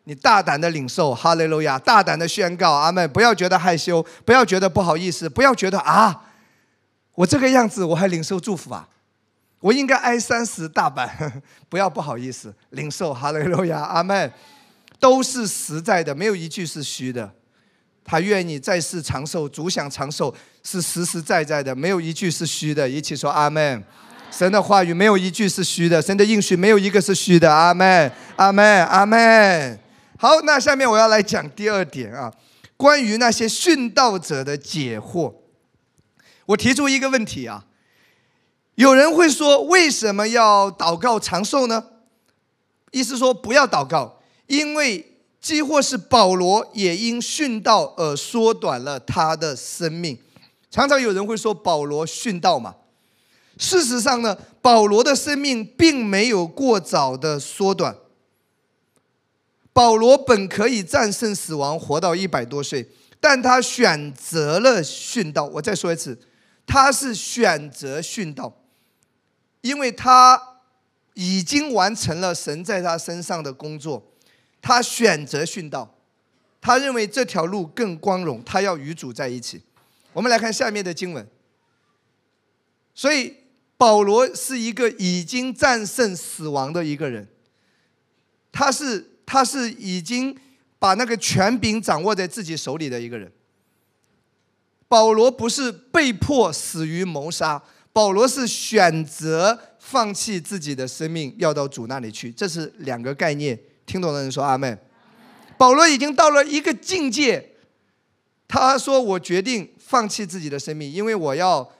[0.04, 1.78] 你大胆的领受，哈利路亚！
[1.78, 3.10] 大胆的宣告，阿门。
[3.10, 6.22] 不要觉得害羞，不要觉得不好意思，不要觉得啊，
[7.14, 8.88] 我这个样子我还领受祝福啊？
[9.60, 11.42] 我应该挨三十大板。
[11.68, 14.32] 不要不好意思，领受，哈利路亚，阿门。
[14.98, 17.30] 都是实在的，没有一句是虚的。
[18.02, 22.88] 他愿你再世长寿，主想长寿，是实实在在的，没有一句是虚的。
[22.88, 23.84] 一起说阿门。
[24.30, 27.52] 神的话语没有一句是虚的，神的应许没有一个是虚的。
[27.52, 29.78] 阿门，阿门，阿门。
[30.16, 32.32] 好，那下面我要来讲第二点啊，
[32.76, 35.34] 关于那些殉道者的解惑。
[36.46, 37.64] 我提出一个问题啊，
[38.76, 41.84] 有人会说，为什么要祷告长寿呢？
[42.90, 45.04] 意思说不要祷告，因为。
[45.40, 50.18] 几或是保罗也因殉道而缩短了他的生命。
[50.68, 52.74] 常常有人会说保罗殉道嘛？
[53.58, 57.96] 事实上呢，保罗的生命并没有过早的缩短。
[59.72, 62.88] 保罗本可以战胜死亡，活到一百多岁，
[63.20, 65.44] 但他选择了殉道。
[65.44, 66.18] 我再说一次，
[66.66, 68.62] 他是选择殉道，
[69.60, 70.60] 因为他
[71.14, 74.12] 已经完成了神在他身上的工作。
[74.60, 75.94] 他选择殉道，
[76.60, 79.62] 他认为这条路更光荣，他要与主在一起。
[80.12, 81.24] 我们来看下面的经文。
[82.92, 83.36] 所以
[83.78, 87.26] 保罗是一个已经战胜死亡的一个人，
[88.52, 90.36] 他是他是已经
[90.78, 93.32] 把那个权柄掌握在自己手里的一个人。
[94.88, 97.62] 保罗不是被迫死于谋杀，
[97.92, 103.58] 保罗是选择放弃自己的生命，要到主那里去，这是两个概念。
[103.86, 104.76] 听懂的人说阿门。
[105.56, 107.54] 保罗已经到了一个境界，
[108.48, 111.70] 他说：“我决定放弃自己的生命，因为我要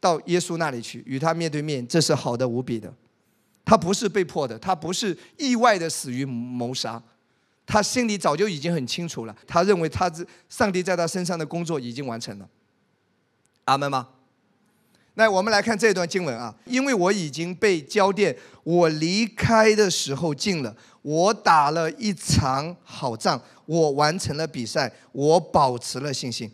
[0.00, 1.86] 到耶稣那里去，与他面对面。
[1.86, 2.92] 这是好的无比的。
[3.64, 7.02] 他不是被迫的，他不是意外的死于谋杀，
[7.66, 9.36] 他心里早就已经很清楚了。
[9.46, 12.48] 他认为他这上帝在他身上的工作已经完成了。
[13.64, 14.08] 阿门吗？
[15.14, 26.50] 那我们来看这段经文啊，因为我已经被交电，我离开的时候近了。”我打了一场好仗，我完成了比赛，我保持了信心。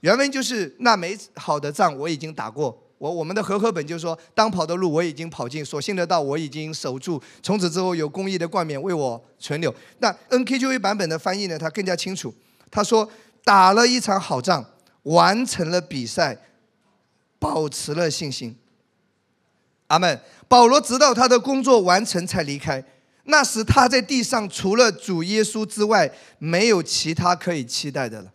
[0.00, 2.86] 原文就是那枚好的仗我已经打过。
[2.98, 7.22] 我我们的和合本就说，当跑的路我已经跑尽，所信的道我已经守住。
[7.42, 9.74] 从此之后有公义的冠冕为我存留。
[10.00, 11.58] 那 NKJV 版本的翻译呢？
[11.58, 12.34] 它更加清楚。
[12.70, 13.10] 他说
[13.42, 14.62] 打了一场好仗，
[15.04, 16.36] 完成了比赛，
[17.38, 18.54] 保持了信心。
[19.86, 20.20] 阿门。
[20.46, 22.84] 保罗直到他的工作完成才离开。
[23.24, 28.32] 那时他在地上除了主耶稣之外，没有其他可以期待的了。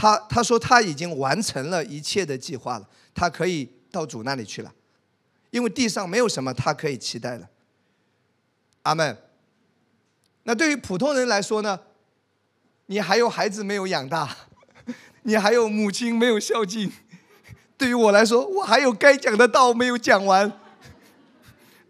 [0.00, 4.72] 他他说他已经完成了一切的计划了，他可以到主那里去了，
[5.50, 7.48] 因为地上没有什么他可以期待的。
[8.82, 9.18] 阿门。
[10.44, 11.80] 那对于普通人来说呢？
[12.86, 14.34] 你还有孩子没有养大，
[15.22, 16.92] 你还有母亲没有孝敬。
[17.76, 20.50] 对于我来说，我还有该讲的道没有讲完。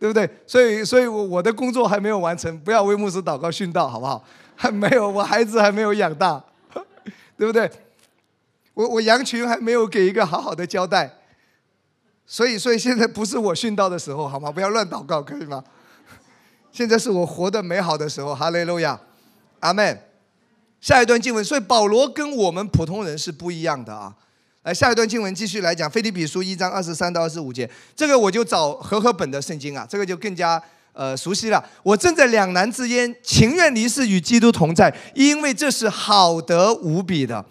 [0.01, 0.29] 对不对？
[0.47, 4.25] 所以，所以我我的工作还没有完成，不要为牧师祷告殉道，好不好？
[4.57, 6.43] 还没有，我孩子还没有养大，
[7.37, 7.71] 对不对？
[8.79, 11.13] 我我羊群还没有给一个好好的交代，
[12.25, 14.53] 所以，所以现在不是我殉道的时候，好吗？
[14.53, 15.65] 不要乱祷告，可以吗？
[16.71, 19.01] 现在是我活得美好的时候，哈利路亚，
[19.59, 20.01] 阿门。
[20.81, 24.15] 下一段经文，所以保罗跟我们普通人是不一样的啊。
[24.63, 30.63] 来，下一段经文继续来讲，《菲利比书》一章二十三到二十五节，这个我就找和合本的圣经啊，这个就更加
[30.93, 31.69] 呃熟悉了。
[31.83, 37.45] 我正在两难之间，情愿离世与基督同在，因为这是好得无比的。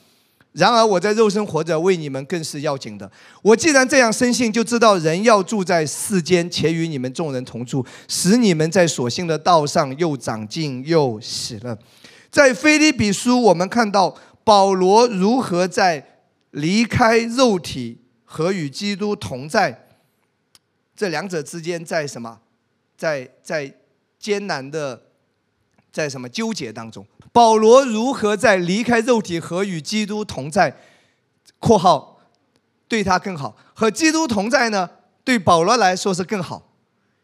[0.57, 3.09] 然而我在肉身活着，为你们更是要紧的。
[3.41, 11.77] 我既然这样深信，就知道人要住在世间，且与你们众人同住，使你们在所信的道上又长进又喜乐。
[12.31, 16.05] 在《菲利比书》，我们看到保罗如何在。
[16.51, 19.85] 离开肉体和与基督同在，
[20.95, 22.39] 这两者之间在什么？
[22.97, 23.71] 在在
[24.17, 24.99] 艰难的，
[25.91, 27.05] 在什么纠结当中？
[27.37, 30.75] 保罗如何在离开肉体和与基督同在
[31.61, 32.19] （括号
[32.87, 34.89] 对他更好）和基督同在呢？
[35.23, 36.71] 对保罗来说是更好，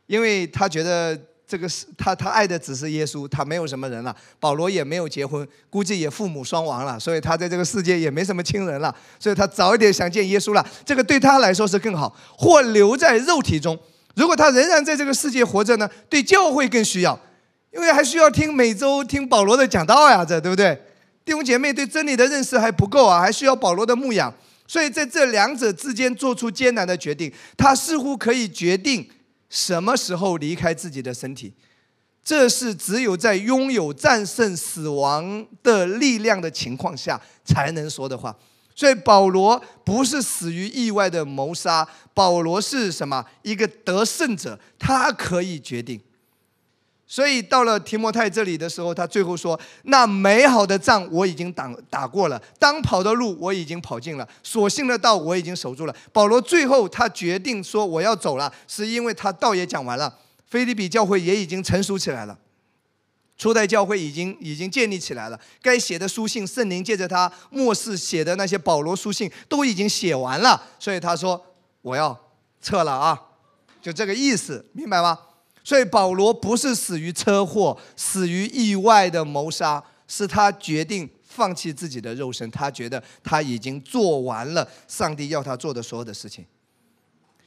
[0.05, 1.19] 因为他觉得。
[1.45, 4.15] 这个是他，他爱的只是耶稣，他没有什么人了。
[4.39, 10.65] 保罗也没有结婚，估计也父母双亡了，所以他在这个世界也没什么亲人了，所以他早一点想见耶稣了。
[10.85, 13.77] 这个对他来说是更好，或留在肉体中。
[14.15, 15.87] 如果他仍然在这个世界活着呢？
[16.09, 17.19] 对教会更需要，
[17.73, 20.79] 因为还需要听每周听保罗的讲道呀，这对不对？
[21.25, 24.33] 弟兄姐妹对真理的认识还不够啊，还需要保罗的牧养。
[24.67, 29.09] 所以在这两者之间做出艰难的决定，他似乎可以决定
[29.49, 31.53] 什么时候离开自己的身体。
[32.23, 38.35] 这是只有在拥有战胜死亡的力量的情况下才能说的话。
[38.75, 43.25] 所以保罗不是死于意外的谋杀，保罗是什么？
[43.41, 45.99] 一个得胜者，他可以决定。
[47.05, 62.39] 所以到了提摩太这里的时候，他最后说：“那美好的仗我已经打打过了，当跑的路我已经跑尽了，所幸的道我已经守住了。”保罗最后他决定说：“我要走了，是因为他道也讲完了，菲利比教会也已经成熟起来了。”
[63.37, 71.43] 初代教会已经已经建立起来了，该写的书信，圣灵借着他末世写的那些保罗书信都已经写完了，所以他说
[71.81, 72.17] 我要
[72.61, 73.19] 撤了啊，
[73.81, 75.19] 就这个意思，明白吗？
[75.63, 86.45] 所以保罗不是死于车祸，死于意外的谋杀，是他决定放弃自己的肉身，他觉得他已经做完了上帝要他做的所有的事情。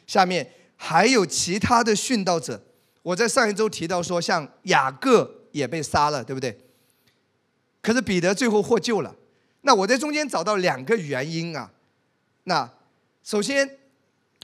[0.06, 2.62] 下面还有其他的殉道者，
[3.02, 5.32] 我在上一周提到说，像雅各。
[5.56, 6.54] 也被杀了，对不对？
[7.80, 9.16] 可是彼得最后获救了。
[9.62, 11.72] 那我在中间找到两个原因啊。
[12.44, 12.70] 那
[13.24, 13.78] 首先，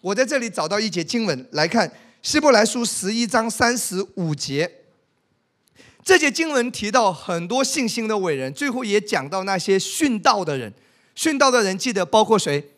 [0.01, 1.87] 我在这里找到一节经文来看，
[2.23, 4.71] 《希伯来书》十一章三十五节。
[6.05, 10.73] 这节经文提到很多信心的伟人，最后也讲到那些殉道的人。
[11.17, 12.71] 殉道的人记得包括谁？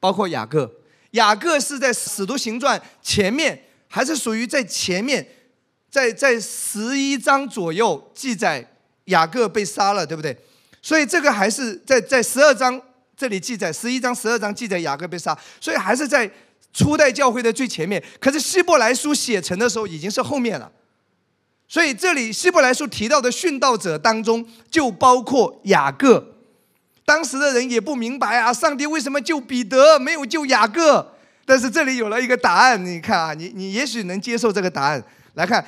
[0.00, 0.68] 包括雅各。
[1.12, 5.24] 雅各是在《使徒行传》前面，还是属于在前面？
[5.88, 8.74] 在在十一章左右记载
[9.04, 10.36] 雅各被杀了，对不对？
[10.80, 12.80] 所以这个还是在在十二章
[13.16, 16.28] 这里记载，十一章十二章记载雅各被杀，所以还是在
[16.72, 18.02] 初代教会的最前面。
[18.18, 20.70] 可是希伯来书写成的时候已经是后面了，
[21.68, 26.34] 所以这里希伯来书提到的殉道者当中就包括雅各。
[27.04, 31.14] 当时的人也不明白啊，上帝为什么救彼得没有救雅各？
[31.44, 35.02] 但是这里有了一个答案，你看啊，你你也许能接受这个答案。
[35.34, 35.64] 来看。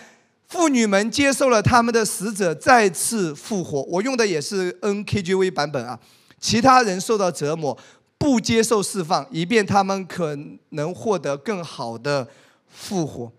[0.46, 5.98] 妇女们接受了他们的死者再次复活，我用的也是 NKJV 版本啊。
[6.38, 7.76] 其他人受到折磨，
[8.24, 10.34] 不接受释放，以便他们可
[10.70, 12.26] 能获得更好的
[12.66, 13.30] 复活。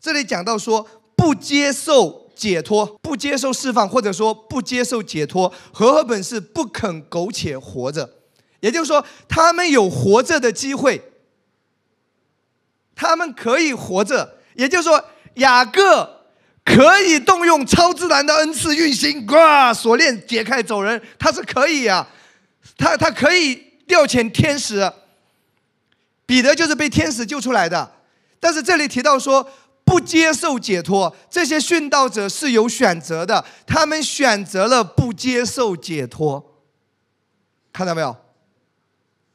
[0.00, 8.08] 这里讲到说，不接受解脱，不接受释放，或者说不接受解脱，和合本是不肯苟且活着，
[8.60, 11.02] 也就是说，他们有活着的机会，
[12.94, 15.04] 他们可以活着，也就是说。
[15.38, 16.26] 雅各
[16.64, 19.74] 可以动用超自然的恩赐运行，哇！
[19.74, 22.06] 锁链解开走人，他是可以呀，
[22.76, 23.54] 他他可以
[23.86, 24.92] 调遣天使。
[26.26, 27.92] 彼得就是被天使救出来的，
[28.40, 29.46] 但是这里提到说
[29.84, 36.62] 不接受解脱，这些殉道者是有选择的，他们选择了不接受解脱，
[37.72, 38.16] 看到没有？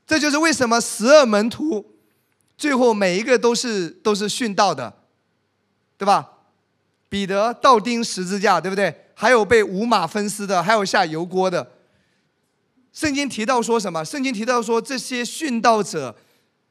[0.07, 1.93] 这就是为什么十二门徒
[2.57, 4.95] 最后每一个都是都是殉道的。
[5.99, 6.29] 对吧？
[7.09, 9.11] 彼得倒钉十字架，对不对？
[9.13, 11.69] 还有被五马分尸的，还有下油锅的。
[12.91, 14.03] 圣经提到说什么？
[14.03, 16.17] 圣经提到说这些殉道者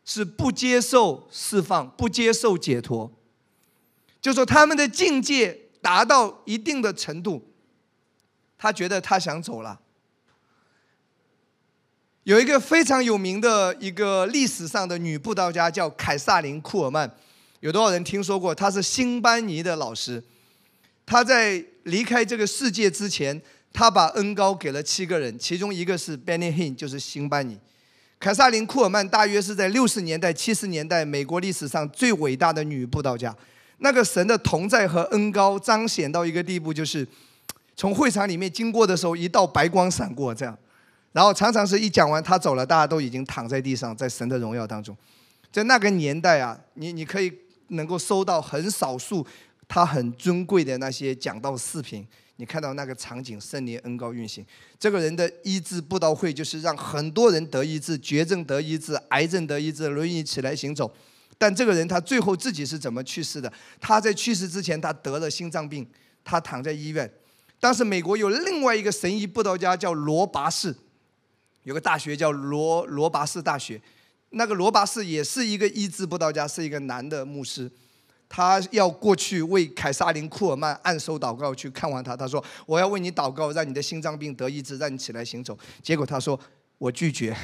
[0.05, 3.11] 是不接受释放，不接受解脱，
[4.21, 7.53] 就说他们的境界达到一定的程度，
[8.59, 9.81] 他觉得他想走了。
[12.25, 17.11] 有一个非常有名的一个历史上的女布道家叫凯撒琳·库尔曼。
[17.61, 18.55] 有多少人听说过？
[18.55, 20.23] 她是辛班尼的老师。
[21.07, 23.41] 她在离开这个世界之前，
[23.73, 27.59] 他把恩高给了七个人，其中一个是 Benny Hin，就是辛班尼。
[28.19, 33.35] 凯撒琳·库尔曼大约是在六十年代、七十年代美国历史上最伟大的女布道家。
[33.79, 37.07] 那个神的同在和恩高彰显到一个地步，就是
[37.77, 40.59] 从会场里面经过的时候，一道白光闪过，这样，
[41.13, 44.97] 然后常常是一讲完他走了，大家都已经躺在地上，在神的荣耀当中。
[45.53, 47.33] 在那个年代啊，你你可以。
[47.73, 49.27] 能够收到很少数
[49.69, 52.03] 他很尊贵的那些讲道视频，
[52.41, 54.47] 你看到那个场景，圣灵恩高运行，
[54.79, 60.89] 这个人的医治布道会就是让很多人得医治，绝症得医治，癌症得医治，轮椅起来行走。
[61.37, 63.53] 但这个人他最后自己是怎么去世的？
[63.81, 65.85] 他在去世之前他得了心脏病，
[66.23, 67.13] 他躺在医院。
[67.59, 70.73] 当时美国有另外一个神医布道家叫罗拔士，
[71.65, 73.83] 有个大学叫罗罗拔士大学。
[74.31, 77.69] 那个罗巴士也是一个医治布道家，是一个男的牧师，
[78.29, 82.17] 他要过去为凯撒琳·库尔曼按手祷告，去看望他。
[82.17, 86.39] 他说：“我要为你祷告，让你的心脏病得医治，让你起来行走。”结果他说
[86.79, 87.37] ：“我拒绝，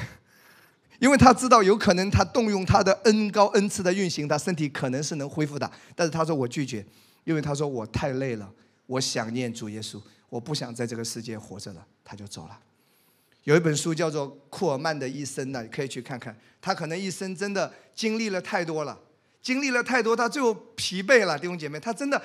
[0.99, 5.69] 因为他知道有可能他动用他的恩高恩赐的运行，他身体可能是能恢复的。
[5.95, 6.85] 但是他说我拒绝，
[7.23, 8.51] 因为他说我太累了，
[8.85, 12.59] 我想念主耶稣。”我不想在这个世界活着了，他就走了。
[13.43, 16.35] 有一本书叫做库尔曼的一生呢，可以去看看。
[16.59, 18.99] 他可能一生真的经历了太多了，
[19.45, 22.19] 经历了太多，他最后疲惫了，弟兄姐妹，他真的，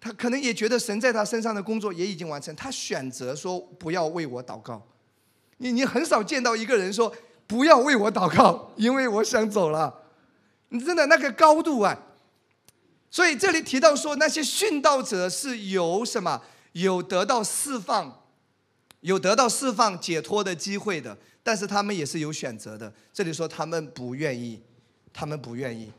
[0.00, 4.84] 他可能也觉得神在他身上的工作也已经完成，他选择说不要为我祷告。
[5.58, 7.14] 你你很少见到一个人说
[7.46, 10.02] 不要为我祷告，因为我想走了。
[10.70, 11.96] 你真的那个高度啊！
[13.08, 16.42] 所以这里提到说，那些殉道者是有什么？
[16.72, 18.24] 有得到释放。
[19.02, 22.92] 有得到释放、解脱的机会的，但是他们也是有选择的。
[23.12, 24.60] 这里说他们不愿意，
[25.12, 25.92] 他们不愿意。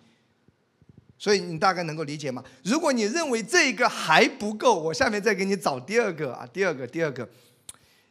[1.19, 2.43] 所以你大概能够理解吗？
[2.63, 7.29] 如果你认为这个还不够，我下面再给你找第二个啊，第二个，第二个。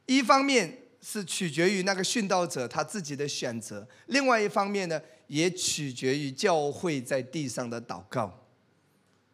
[0.04, 8.46] 一方面是取决于那个殉道者他自己的选择，另外一方面呢，也取决于教会在地上的祷告，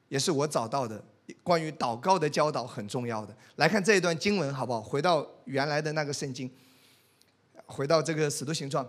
[0.08, 1.04] 也是我找到的。
[1.42, 4.82] 关于祷告的教导很重要的，来看这一段经文好不好？
[4.82, 6.50] 回到原来的那个圣经，
[7.64, 8.86] 回到这个使徒行传，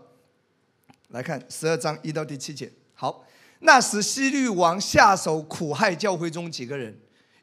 [1.08, 2.70] 来看十二章一到第七节。
[2.94, 3.26] 好，
[3.60, 6.98] 那时希律王下手苦害教会中几个人，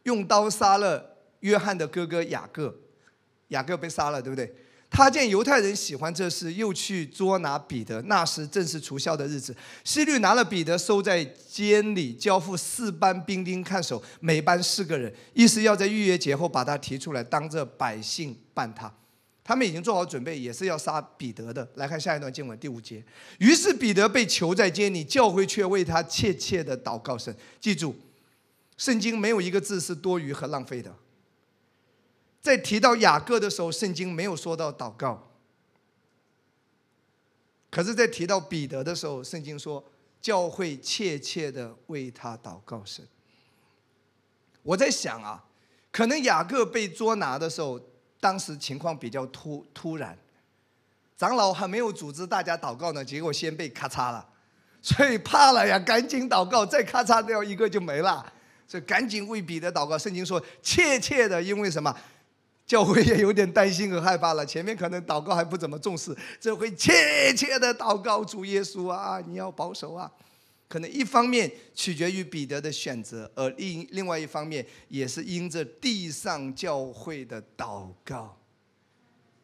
[0.04, 2.74] 用刀杀了约翰的哥哥雅各，
[3.48, 4.54] 雅各被杀了，对不对？
[4.94, 8.02] 他见犹太人喜欢这事，又去捉拿彼得。
[8.02, 9.56] 那时正是除孝的日子。
[9.84, 18.92] 希律拿了彼得，收在监里，交付四班兵丁看守，每班四个人，意思要在逾越节后把他提出来，当着百姓办他。
[19.44, 21.68] 他们已经做好准备，也是要杀彼得的。
[21.74, 23.02] 来看下一段经文第五节。
[23.38, 27.34] 于是彼得被囚在监里，教会却为他切切的祷告声。
[27.60, 27.96] 记住，
[28.76, 30.94] 圣经没有一个字是多余和浪费的。
[32.40, 35.28] 在提到雅各的时候，圣经没有说到祷告；
[37.70, 39.84] 可是，在提到彼得的时候，圣经说
[40.20, 43.06] 教会切切的为他祷告神。
[44.62, 45.44] 我在想啊，
[45.90, 47.80] 可能雅各被捉拿的时候，
[48.22, 50.16] 当时情况比较突突然，
[51.18, 54.24] 长老还没有组织大家祷告呢，结果先被咔嚓了，
[54.80, 58.24] 所以怕了呀，赶紧祷告，再咔嚓掉一个就没了，
[58.68, 59.98] 所以赶紧为彼得祷告。
[59.98, 61.92] 圣经说切切的，因为什么？
[62.64, 64.46] 教会也有点担心和害怕了。
[64.46, 70.08] 前面可能祷告还不怎么重视，这回切切的祷告主耶稣啊，你要保守啊。
[70.72, 78.34] 可能一方面取决于彼得的选择，而另另外一方面也是因着地上教会的祷告。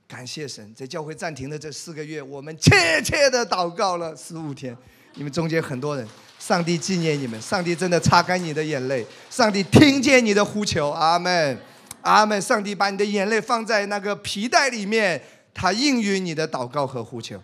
[0.06, 2.70] 感谢神，在教会暂停的这四个月，我们切
[3.02, 4.74] 切的祷告了十五天。
[5.16, 6.08] 你们中间很多人，
[6.38, 11.58] 上帝纪念你们，上帝真的擦干你的眼泪，上帝听见你的呼求，阿门。
[12.00, 12.40] 阿门！
[12.40, 15.20] 上帝把你的眼泪放在那个皮带里面，
[15.52, 17.38] 他应允你的祷告和呼求，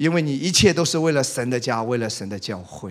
[0.00, 2.90] 因为你一切都是为了神的家，为了神的教会。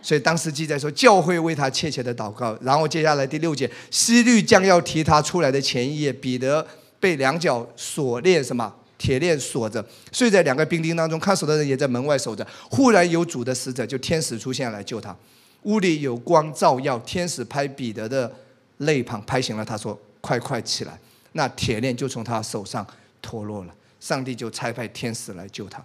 [0.00, 2.56] 所以当时记载说，教会为他切切的祷告。
[2.60, 6.64] 然后接下来第六节，希律将要提他出来的前一夜，彼得
[7.00, 12.46] 被两脚锁链什么铁链锁着，睡在两个兵丁当中，看守的人也在门外守着。
[12.70, 15.16] 忽然有主的使者，就天使出现来救他，
[15.64, 18.32] 屋里有光照耀，天使拍彼得的。
[18.78, 20.98] 肋旁拍醒了他，说：“快快起来！”
[21.34, 22.84] 那铁链就从他手上
[23.20, 23.74] 脱落了。
[24.00, 25.80] 上帝就差派天使来救他。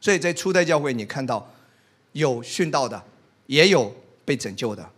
[0.00, 1.50] 所以在初代教会，你看到
[2.12, 3.02] 有殉道的，
[3.46, 3.94] 也有
[4.24, 4.90] 被拯救的。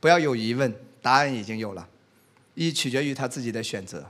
[0.00, 1.88] 不要有疑问，答案已经有了。
[2.54, 4.06] 一取决于他自己的选择，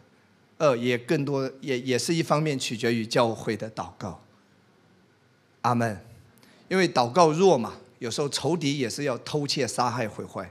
[0.59, 4.21] 二也更多也也是一方面取决于教会的祷告。
[5.63, 6.05] 阿门。
[6.69, 10.51] 因为祷告弱嘛，有时候仇敌也是要偷窃、杀害、毁坏。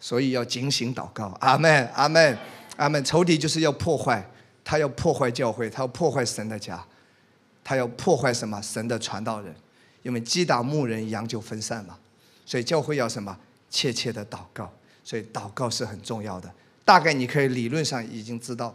[0.00, 2.38] 所以要警醒祷告，阿门，阿门，
[2.76, 3.04] 阿门。
[3.04, 4.28] 仇敌就是要破坏，
[4.64, 6.84] 他要破坏教会，他要破坏神的家，
[7.68, 8.58] 他要破坏什么？
[8.62, 9.54] 神的传道人，
[10.02, 11.98] 因为击打牧人，羊就分散嘛。
[12.46, 13.36] 所以教会要什么？
[13.68, 14.72] 切切的祷告。
[15.04, 16.50] 所以祷告是很重要的。
[16.82, 18.74] 大概你可以理论上已经知道，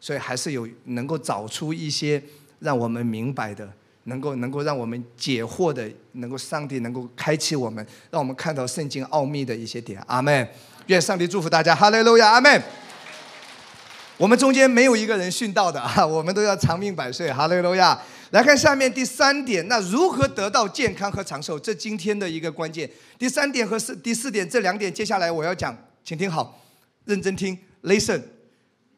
[0.00, 2.22] 所以还是有能够找出一些
[2.60, 3.68] 让我们明白的。
[4.04, 10.00] 能够能够让我们解惑的，能够上帝能够开启我们，让我们看到圣经奥秘的一些点。
[10.06, 10.48] 阿门。
[10.86, 11.74] 愿上帝祝福大家。
[11.74, 12.62] 哈利路亚，阿门。
[14.18, 17.32] 我们中间没有一个人殉道的啊， 我们都要长命百岁。
[17.32, 17.98] 哈利路亚。
[18.30, 21.58] 来看下面第三点，那如何得到健康和长寿？
[21.58, 22.90] 这今天的一个关键。
[23.16, 26.60] 第三点和四第四点这两点，接下来我要讲，请听好，
[27.04, 28.20] 认真听，listen。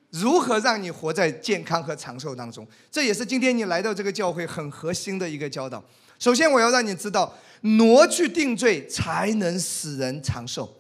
[0.09, 2.67] 如何让你活在健康和长寿当中？
[2.91, 5.85] 这也是今天你来到这个教会很核心的一个教导。
[6.19, 10.77] 首先，我要让你知道，挪去定罪才能使人长寿。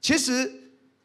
[0.00, 0.59] 其实，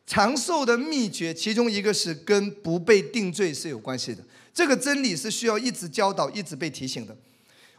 [0.05, 4.23] 长寿的秘诀，其中一个是跟不被定罪是有关系的。
[4.53, 7.15] 这个真理是需要一直教导、一直被提醒的。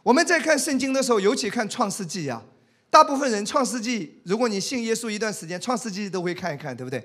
[0.03, 2.43] 我们在看圣经的时候，尤其看创世纪啊，
[2.89, 7.03] 大部分人创世纪，如果你信耶稣一段时间，创世纪都会看一看，对不对？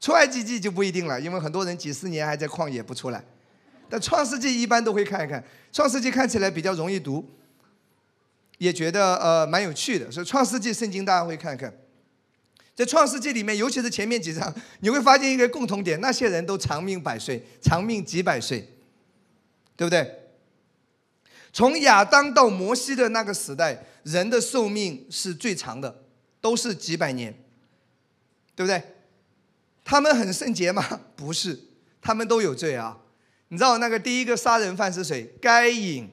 [0.00, 3.24] 出埃及记就不一定了，因为很多人几十年还在旷野不出来。
[3.88, 7.24] 但创世纪一般都会看一看，创世纪看起来比较容易读，
[8.58, 11.72] 也觉得呃蛮有趣的，所以创世纪圣经大家会看一看。
[12.74, 18.68] 在创世纪里面，尤其是前面几章，你会发现一个共同点：那些人都长命百岁，长命几百岁，
[19.76, 20.20] 对不对？
[21.52, 26.02] 从亚当到摩西的那个时代，人的寿命是最长的，
[26.40, 27.34] 都是几百年，
[28.56, 28.82] 对不对？
[29.84, 31.00] 他们很圣洁吗？
[31.14, 31.60] 不是，
[32.00, 32.98] 他们都有罪啊。
[33.48, 35.34] 你知道那个第一个杀人犯是谁？
[35.42, 36.08] 该隐。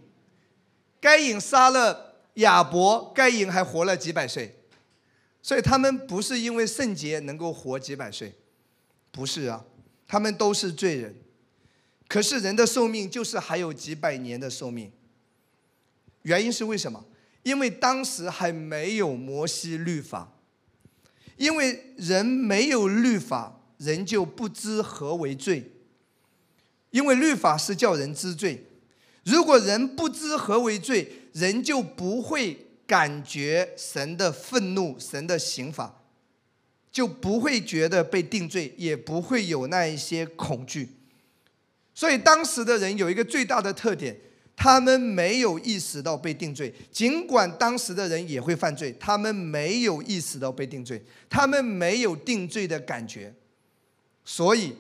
[0.99, 4.58] 该隐杀了亚伯，该隐还活了几百岁。
[5.41, 8.35] 所以他们不是因为圣洁能够活几百岁，
[9.11, 9.65] 不是啊，
[10.07, 11.15] 他们都是罪人。
[12.07, 14.91] 可是人的寿命就是还有几百年的寿命。
[16.23, 17.05] 原因是为什么？
[17.43, 20.33] 因为当时还没有摩西律法，
[21.37, 25.71] 因为人没有律法，人就不知何为罪。
[26.91, 28.65] 因为律法是叫人知罪，
[29.23, 32.65] 如果人不知何为罪，人就不会。
[32.89, 36.01] 感觉神的愤怒，神的刑罚，
[36.91, 40.89] 就不会觉得被定罪，也不会有那一些恐惧。
[41.93, 44.19] 所以当时的人有一个最大的特点，
[44.55, 46.73] 他们没有意识到被定罪。
[46.91, 53.31] 尽管当时的人也会犯罪，他们没有意识到被定罪，他们没有定罪的感觉，
[54.25, 54.75] 所以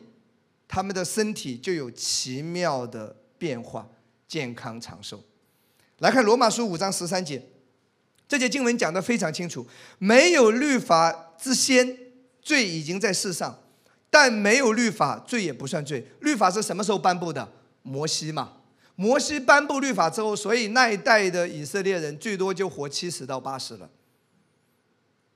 [0.67, 3.87] 他们的身体就有奇妙的变化，
[4.27, 5.23] 健康长寿。
[5.99, 7.39] 来看罗马书五章十三节。
[8.29, 9.65] 这节经文讲得非常清楚，
[9.97, 11.97] 没有律法之先，
[12.43, 13.59] 罪已经在世上，
[14.07, 16.05] 但没有律法，罪也不算罪。
[16.21, 17.51] 律法是什么时候颁布的？
[17.81, 18.53] 摩西嘛，
[18.95, 23.89] 摩西颁布律法之后，所以那一代的以色列人最多就活七十到八十了。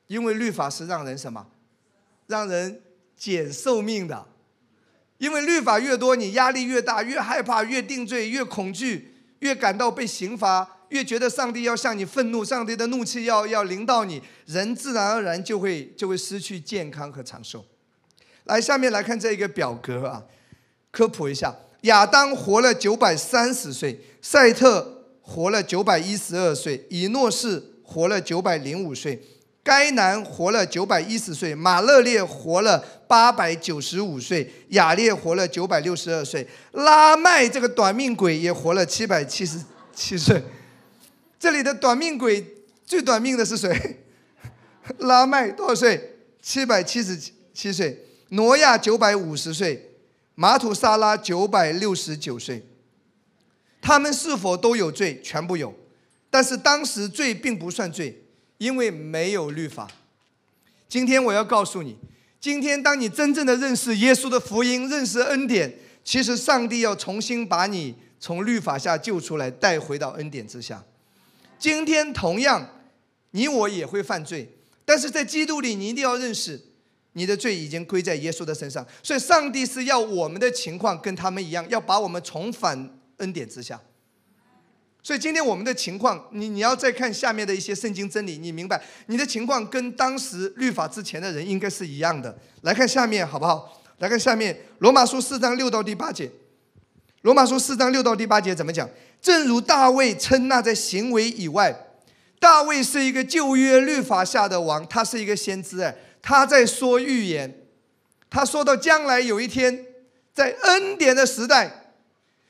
[0.05, 1.47] 因为律法是让人什么？
[2.27, 2.79] 让人
[3.17, 4.27] 减寿命的。
[5.17, 10.81] 因为律法越多，你压力越大，越害怕，越定罪，越恐惧，越感到被刑罚。
[10.93, 17.65] 越觉得上帝要向你愤怒，上帝的怒气要要临到你，人自然而然就会就会失去健康和长寿。
[18.43, 20.23] 来，下面来看这一个表格啊，
[20.91, 29.19] 科普一下：亚当活了九百三十岁，赛特活了九百一十二岁，以诺士活了九百零五岁，
[29.63, 39.57] 该男活了九百一十岁，马勒列活了八百九十五岁，雅列活了九百六十二岁，拉麦这个短命鬼也活了七百七十
[39.95, 40.39] 七岁。
[41.43, 42.41] 这里的短命鬼
[42.85, 43.99] 最短命的是谁？
[44.99, 46.15] 拉麦多少岁？
[46.41, 47.19] 七百七十
[47.53, 48.01] 七岁。
[48.29, 49.97] 挪亚九百五十岁。
[50.35, 52.65] 马土沙拉九百六十九岁。
[53.81, 55.19] 他们是否都有罪？
[55.21, 55.75] 全部有。
[56.29, 58.23] 但是当时罪并不算罪，
[58.57, 59.89] 因为没有律法。
[60.87, 61.97] 今天我要告诉你，
[62.39, 70.81] 今天当你真正的认识耶稣的福音，认识恩典，其实上帝要重新把你从律法下救出来，带回到恩典之下。
[71.63, 72.81] 今天同样，
[73.31, 76.59] 你我也会犯罪，但是在基督里，你一定要认识，
[77.13, 78.85] 你的罪已经归在耶稣的身上。
[79.01, 83.79] 所以，上帝是要我们的情况跟他们一样，要把我们重返恩典之下。
[85.01, 92.37] 所以，今天我们的情况，你你要再看下面的一些圣经真理，你明白你的情况跟当时律法之前的人应该是一样的。
[92.63, 93.81] 来看下面好不好？
[93.99, 96.29] 来看下面，罗马书四章六到第八节。
[97.23, 98.87] 罗马书四章六到第八节怎么讲？
[99.21, 101.73] 正如大卫称那在行为以外，
[102.37, 107.61] 大卫是一个旧约律法下的王，他是一个先知哎，他在说预言，
[108.29, 109.85] 他说到将来有一天，
[110.33, 111.95] 在恩典的时代，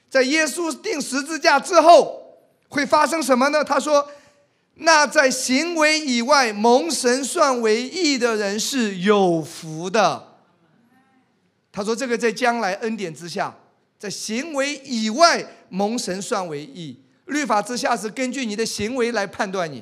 [0.10, 3.64] 在耶稣定十字架之后会发生什么呢？
[3.64, 4.10] 他说，
[4.74, 10.30] 那在行为以外蒙神算为义的人是有福的。
[11.72, 13.56] 他说这个在将来恩典之下。
[14.04, 19.82] 在行为以外蒙神算为义，律法之下是根据你的行为来判断你。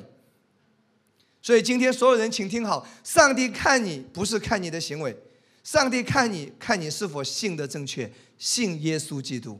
[1.40, 5.16] 所以今天所有人请听好，上帝看你不是看你的行为，
[5.64, 9.58] 上帝看你看你是否信的正确，信耶稣基督。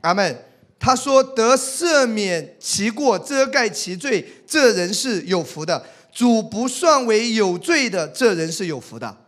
[0.00, 0.42] 阿门。
[0.78, 5.84] 他说得赦免其过，遮盖其罪，这人是有福的。
[6.10, 9.18] 主不算为有罪的，这人是有福的。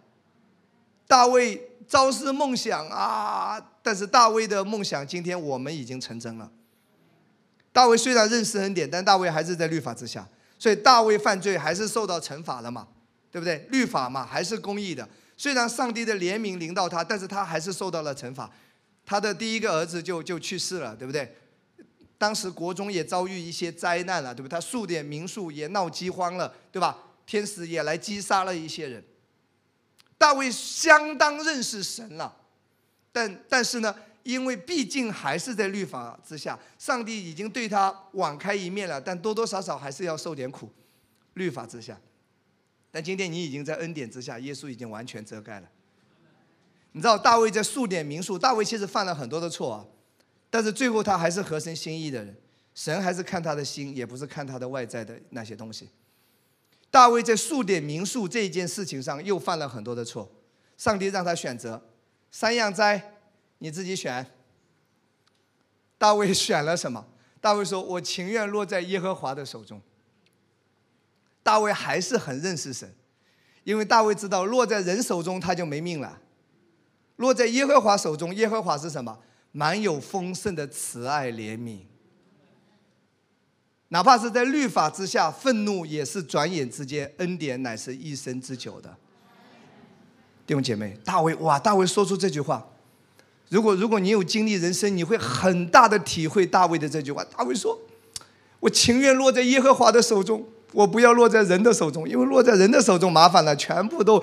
[1.07, 1.68] 大卫。
[1.87, 3.74] 朝思梦想啊！
[3.85, 6.51] 但是大卫的梦想，今天我们已经成真了。
[7.70, 10.26] 大卫虽然认识恩典，但大卫还是在律法之下，
[10.59, 12.89] 所以大卫犯罪还是受到惩罚了嘛？
[13.30, 13.66] 对不对？
[13.70, 15.07] 律法嘛，还是公义的。
[15.37, 18.51] 虽然上帝的怜悯临到他，但是他还是受到了惩罚。
[19.05, 21.37] 他的第一个儿子就就去世了，对不对？
[22.16, 24.53] 当时国中也遭遇一些灾难了，对不对？
[24.53, 26.97] 他数点民宿也闹饥荒了，对吧？
[27.26, 29.05] 天使也来击杀了一些人。
[30.16, 32.35] 大卫相当认识神了，
[33.15, 33.95] 但但是呢，
[34.25, 40.69] 因为毕竟还是在律法之下，上帝已经对他网开一面了，但多多少少还是要受点苦，
[41.35, 41.97] 律法之下。
[42.91, 45.69] 但今天你已经在恩典之下，耶稣已经完全遮盖了。
[46.91, 49.87] 你知道大卫在数点民数，大卫其实犯了很多的错啊，
[50.51, 52.37] 但是最后他还是合神心意的人，
[52.75, 55.89] 神还是看他的心，也不是看他的外在的那些东西。
[56.91, 60.29] 大卫在数点民数这一件事情上又犯了很多的错，
[60.77, 61.81] 上帝让他选择
[62.37, 63.01] 三样灾，
[63.59, 64.26] 你自己选。
[65.97, 67.07] 大卫 选了什么？
[67.41, 69.80] 大卫说：“我情愿落在耶和华的手中。”
[71.45, 72.93] 大卫还是很认识神，
[73.62, 76.20] 因为大卫知道落在人手中他就没命了，
[77.14, 79.16] 落在耶和华手中，耶和华是什么？
[79.53, 81.82] 满有丰盛的慈爱怜悯。
[83.91, 88.99] 哪怕是在律法之下，愤怒也是转眼之间，恩典乃是一生之久的。
[90.47, 92.67] 弟兄姐妹，大卫哇，大卫说出这句话，
[93.49, 97.25] 如果如果你有经历人生，你会很大的体会大卫的这句话。
[97.25, 97.79] 大卫说
[98.61, 104.21] ：“我情愿落在耶和华的手中。”我不要落在人的手中，因为落在人的手中麻烦了，全部都，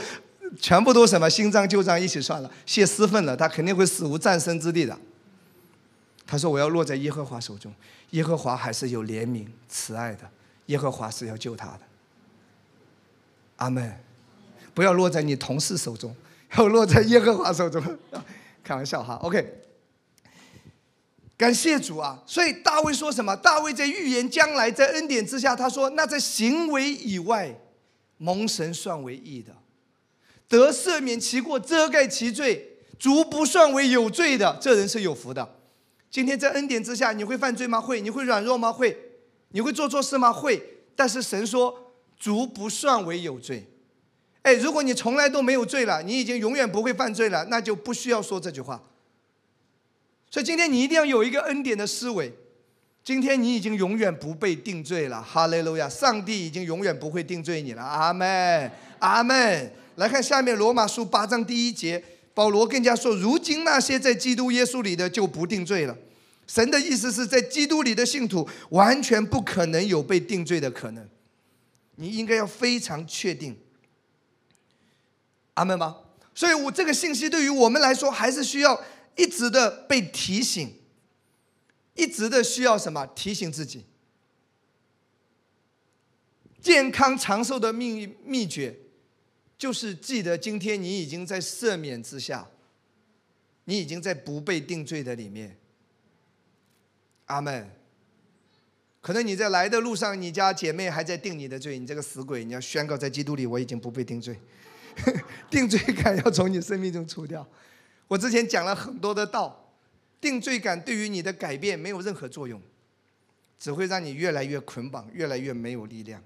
[0.59, 4.99] 全部都什么新账旧账一起算了，泄私愤了，他肯定会死无葬身之地的。
[6.27, 7.73] 他说：“我要落在耶和华手中，
[8.09, 10.29] 耶和华还是有怜悯慈爱的，
[10.65, 11.79] 耶和华是要救他的。”
[13.55, 14.10] 阿门。
[14.73, 16.15] 不要落在你同事手中，
[16.57, 17.81] 要落在耶和华手中。
[18.63, 19.59] 开玩笑哈，OK。
[21.35, 22.21] 感谢主啊！
[22.27, 23.35] 所以大卫说什么？
[23.35, 27.59] 大卫在预言将来，在恩典之下，他说：“那在行为以外，
[28.17, 29.55] 蒙神算为义的，
[30.47, 35.55] 得赦免其过，遮盖其罪，足不算为有罪的，这人是有福的。”
[36.11, 37.81] 今天在恩典之下，你会犯罪吗？
[37.81, 37.99] 会。
[38.01, 38.71] 你会软弱吗？
[38.71, 38.95] 会。
[39.49, 40.31] 你会做错事吗？
[40.31, 40.61] 会。
[40.95, 43.67] 但是神说：“足不算为有罪。”
[44.43, 48.81] 哎，如果你从来都没有罪了，你已经永远不会犯罪了，那就不需要说这句话。
[50.29, 52.33] 所以今天你一定要有一个恩典的思维。
[53.03, 55.89] 今天你已经永远不被定罪了，哈利路亚！
[55.89, 59.73] 上帝已经永远不会定罪你了，阿门，阿门。
[59.95, 62.03] 来看下面罗马书八章第一节，
[62.35, 65.97] 保罗更加说：如今那些在基督耶稣里的就不定罪了。
[66.45, 71.07] 神的意思是在基督里的信徒完全不可能有被定罪的可能。
[71.95, 73.57] 你应该要非常确定，
[75.55, 75.97] 阿门吗？
[76.33, 78.81] 所以我这个信息对于我们来说还是需要。
[79.17, 80.73] 一直的被提醒，
[81.95, 83.85] 一直的需要什么提醒自己？
[86.61, 88.79] 健康长寿的秘秘诀，
[89.57, 92.47] 就是记得今天你已经在赦免之下，
[93.65, 95.59] 你已经在不被定罪的里面。
[97.25, 97.69] 阿门。
[99.01, 104.39] 可能你在来的路上，你家姐妹还在定你的罪，你这个死鬼，你要宣告在基督里我已经不被定罪，
[105.49, 107.47] 定罪感要从你生命中除掉。
[108.07, 109.73] 我之前讲了很多的道，
[110.19, 112.61] 定罪感对于你的改变没有任何作用，
[113.57, 116.21] 只会让你越来越捆绑，越来越没有力量。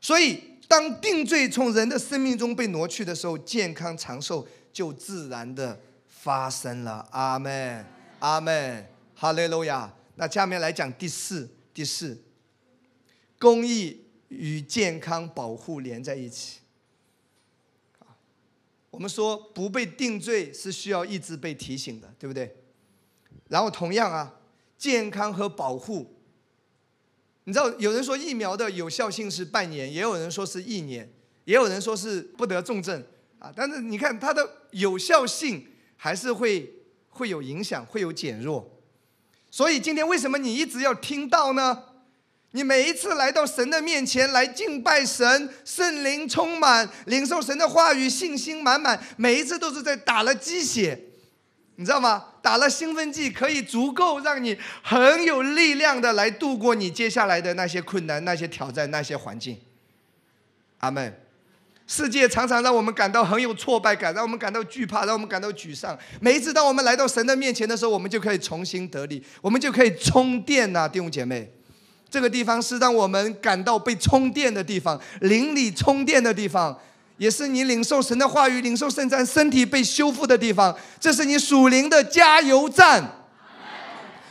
[0.00, 7.06] 所以，当定罪从人的生命中被挪去的时候，健康长寿就自然的发生了。
[7.10, 7.86] 阿门，
[8.18, 9.94] 阿门，哈利路亚。
[10.16, 12.22] 那下面来讲第四，第四，
[13.38, 16.60] 公益与健康保护连在一起。
[18.94, 22.56] 我们说不被定罪是需要一直被提醒的，对不对？
[23.48, 24.40] 然后同样啊，
[24.78, 26.14] 健康和保护，
[27.42, 31.12] 你知道有人说疫苗的有效性是半年，也有人说是一年，
[31.44, 33.04] 也有人说是不得重症
[33.40, 33.52] 啊。
[33.54, 35.66] 但是你看它的有效性
[35.96, 36.72] 还是会
[37.08, 38.80] 会有影响，会有减弱。
[39.50, 41.82] 所以今天为什么你一直要听到呢？
[42.54, 50.96] 你每一次来到神的面前来敬拜神，圣灵充满，领受神的话语，信心满满，每一次都是在打了鸡血，
[51.74, 52.26] 你知道吗？
[52.40, 59.58] 打了兴奋剂，可以足够让你很有力量的来度过你接下来的那些困难、那些挑战、那些环境。
[60.78, 61.12] 阿门。
[61.88, 65.98] 世界常常让我们感到很有挫败感，让我们感到惧怕，让我们感到沮丧。
[66.20, 71.52] 每一次当我们来到神的面前的时候，我们就可以重新得力，我们就可以充电呐，弟兄姐妹。
[72.14, 76.78] 这个地方是让我们感到被充电的地方，灵里充电的地方，
[77.16, 80.72] 也是你领受神的话语、领受圣餐、身体被修复的地方。
[81.00, 83.24] 这是你属灵的加油站。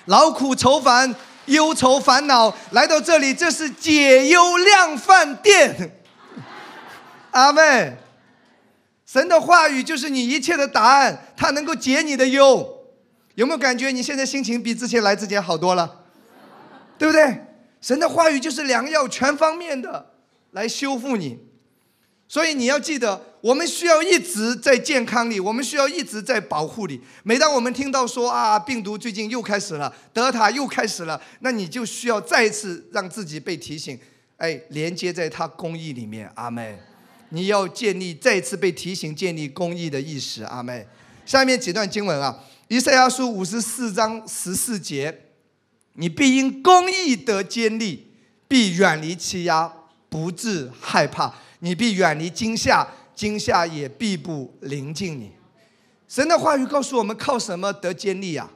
[0.05, 1.13] 劳苦愁烦、
[1.47, 5.99] 忧愁烦恼来到这里，这是解忧量饭店。
[7.31, 7.97] 阿妹，
[9.05, 12.65] 神的话语就是你一切的答案，它能够解你的忧。
[13.35, 15.99] 有没有感觉你现在心情比之前来之前好多了？
[16.97, 17.47] 对不对？
[17.83, 20.13] 神的话语就是良药，全方面的
[20.51, 21.37] 来修复你。
[22.29, 27.01] 所以你要记得，我们需要一直在健康里，我们需要一直在保护里。
[27.23, 33.99] 每当我们听到说啊，病毒最近又开始了，德尔塔又开始了，那你就需要再次让自己被提醒，
[34.37, 36.79] 哎，连接在他公义里面，阿妹，
[37.29, 40.87] 你要建立再次被提醒建立公义的意识，阿妹。
[41.25, 45.22] 下面几段经文啊，以赛亚书五十四章十四节，
[45.93, 48.07] 你必因公义得坚立，
[48.47, 49.73] 必远离欺压，
[50.09, 52.87] 不致害怕，你必远离惊吓。
[53.15, 55.33] 惊吓也必不临近你。
[56.07, 58.51] 神的话语告诉我们，靠什么得坚立啊？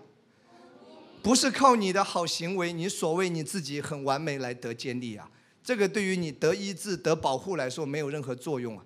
[1.21, 5.29] 不是靠你的好行为，你所谓你自己很完美来得坚立啊。
[5.63, 8.83] 这个对于你得医治、得保护来说没有任何作用啊。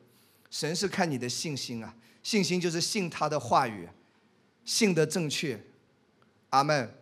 [0.49, 3.87] 神是看你的信心啊，信心就是信他的话语，
[4.65, 5.57] 信得正确。
[6.49, 6.93] 阿门。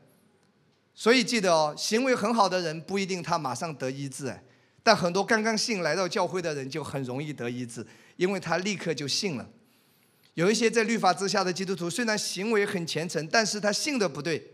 [1.00, 4.44] 所以记得哦，行为很好的人不一定他马上得医治哎，
[4.84, 7.88] 但很多刚刚信来到教会的人就很容易得医治。
[8.18, 9.50] 因为他立刻就信了，
[10.34, 14.46] 有一些在律法之下的基督徒，虽然行为很虔诚，但是他信的不对，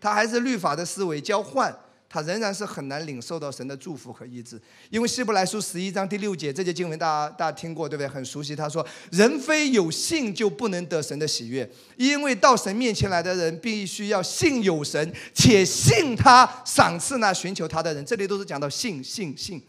[0.00, 1.72] 他还是律法的思维交换，
[2.12, 4.60] 他仍然是很难领受到神的祝福和医治。
[4.90, 8.06] 因为希伯来书十一章第六节这节经文，大家大家听过对不对？
[8.06, 8.54] 很熟悉。
[8.54, 19.62] 他说：“人非有信就不能得神的喜悦，因为到神面前来的人必须要信有神，且信他赏赐那寻求他的人。”这里都是讲到信信信，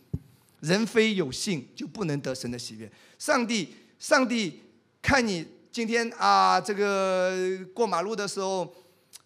[0.60, 2.92] 人非有信就不能得神的喜悦。
[3.18, 4.60] 上帝，上帝
[5.02, 8.76] 看你今天啊，这个过马路的时候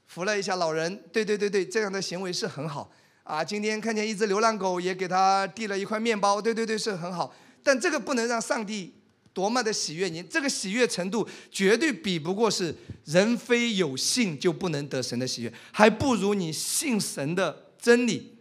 [0.05, 2.91] 扶了一下老人，对对对对，这样的行为是很好
[3.27, 3.43] 啊。
[3.43, 7.33] 今天看见一只流浪狗，也给他递了一块面包，对对对，是很好。
[7.61, 8.93] 但这个不能让上帝
[9.33, 12.73] 多么的喜悦你，这个喜悦程度绝对比不过是
[13.05, 18.35] 人非有信就不能得神的喜悦，还不如你信神的真理，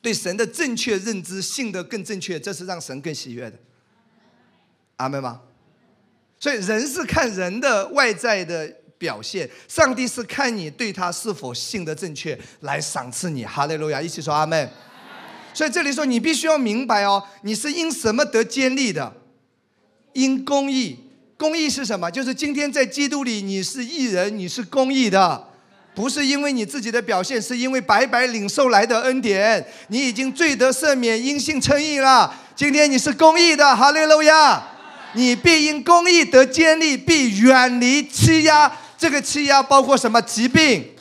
[0.00, 3.58] 对神的正确认知，信得更正确，这是让神更喜悦的。
[4.96, 5.42] 阿门吗？
[6.40, 13.44] 所以人是看人的外在的表现，上帝是看你对他是否信得正确来赏赐你。
[13.44, 14.70] 哈利路亚，一起说阿门。
[15.52, 19.12] 所以这里说你必须要明白哦，你是因什么得坚立的？
[20.14, 20.98] 因公义。
[21.36, 22.10] 公义是什么？
[22.10, 25.48] 就是今天在基督里你是义人，你是公义的，
[25.94, 32.34] 不是因为你自己的表现，是因为白白领受来的恩典，你已经罪得赦免，因信称义了。
[32.56, 34.70] 今天你是公义的，哈利路亚。
[35.16, 38.72] 你必因公义得坚立，必远离欺压。
[39.04, 40.18] 这个欺压包括什么？
[40.22, 40.96] 疾病、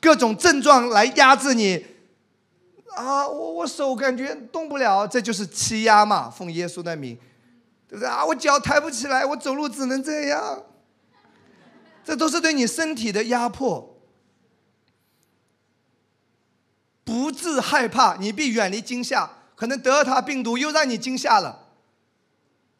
[0.00, 1.86] 各种症状来压制你。
[2.96, 6.28] 啊，我我手感觉动不了，这就是欺压嘛。
[6.28, 7.16] 奉耶稣的名，
[7.86, 8.24] 对不对啊？
[8.24, 10.64] 我脚抬不起来，我走路只能这样。
[12.04, 13.96] 这都是对你身体的压迫。
[17.04, 19.30] 不致害怕，你必远离惊吓。
[19.54, 21.61] 可能德尔塔病毒又让你惊吓了。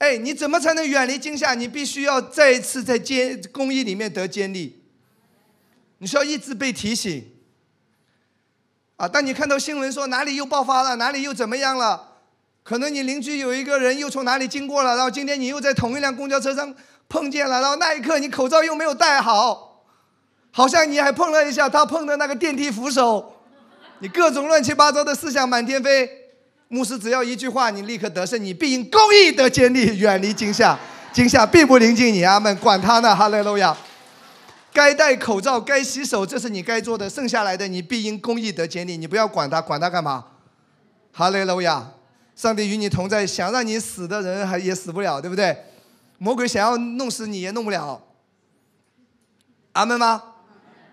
[0.03, 1.55] 哎，你怎么才能远离惊吓？
[1.55, 4.83] 你必须要再一次在监公益里面得坚立。
[5.99, 7.33] 你需要一直被提醒。
[8.97, 12.15] 啊，当你看到新闻说哪里又爆发了，哪里又怎么样了？
[12.65, 16.75] 可能你邻居有一个人又从哪里经过了，然后今天你又在同一辆公交车上
[17.09, 19.85] 碰见了，然后那一刻你口罩又没有戴好，
[20.51, 23.41] 好像你还碰了一下他碰的那个电梯扶手，
[24.01, 26.22] 你各种乱七八糟的思想满天飞。
[26.73, 30.79] 牧师只要一句话，你立刻得胜，你必因公义得坚立，远离惊吓，
[31.13, 32.25] 惊吓并不临近你。
[32.25, 33.77] 阿门，管他呢，哈利路亚。
[34.73, 37.11] 该戴口罩，该洗手，这是你该做的。
[37.11, 40.25] 剩下来的，你必因公义得坚立，你不要管他，管他干嘛？
[41.13, 41.91] 哈利路亚，
[42.35, 45.55] 上帝与你同在，想让你死的人还也死不了，对不对？
[46.17, 48.03] 魔鬼想要弄死你也弄不了。
[49.73, 50.23] 阿门吗？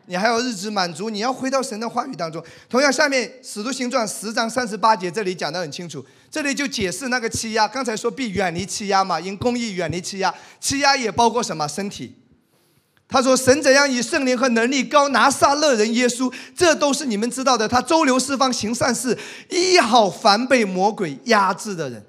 [0.10, 2.44] 你还要日子满足，你要回到神的话语当中。
[2.68, 7.68] 同样，下面使徒行传十章三十八节这里讲得很清楚，这里就解释那个欺压。
[7.68, 11.68] 刚才说必远离欺压嘛，因公义远离欺压，欺压也包括什么？
[11.68, 12.16] 身体。
[13.08, 17.68] 他说神怎样以圣灵和能力高拿撒勒人耶稣，这都是你们知道的。
[17.68, 19.16] 他周流四方行善事，
[19.52, 22.04] 医好凡被魔鬼压制的人。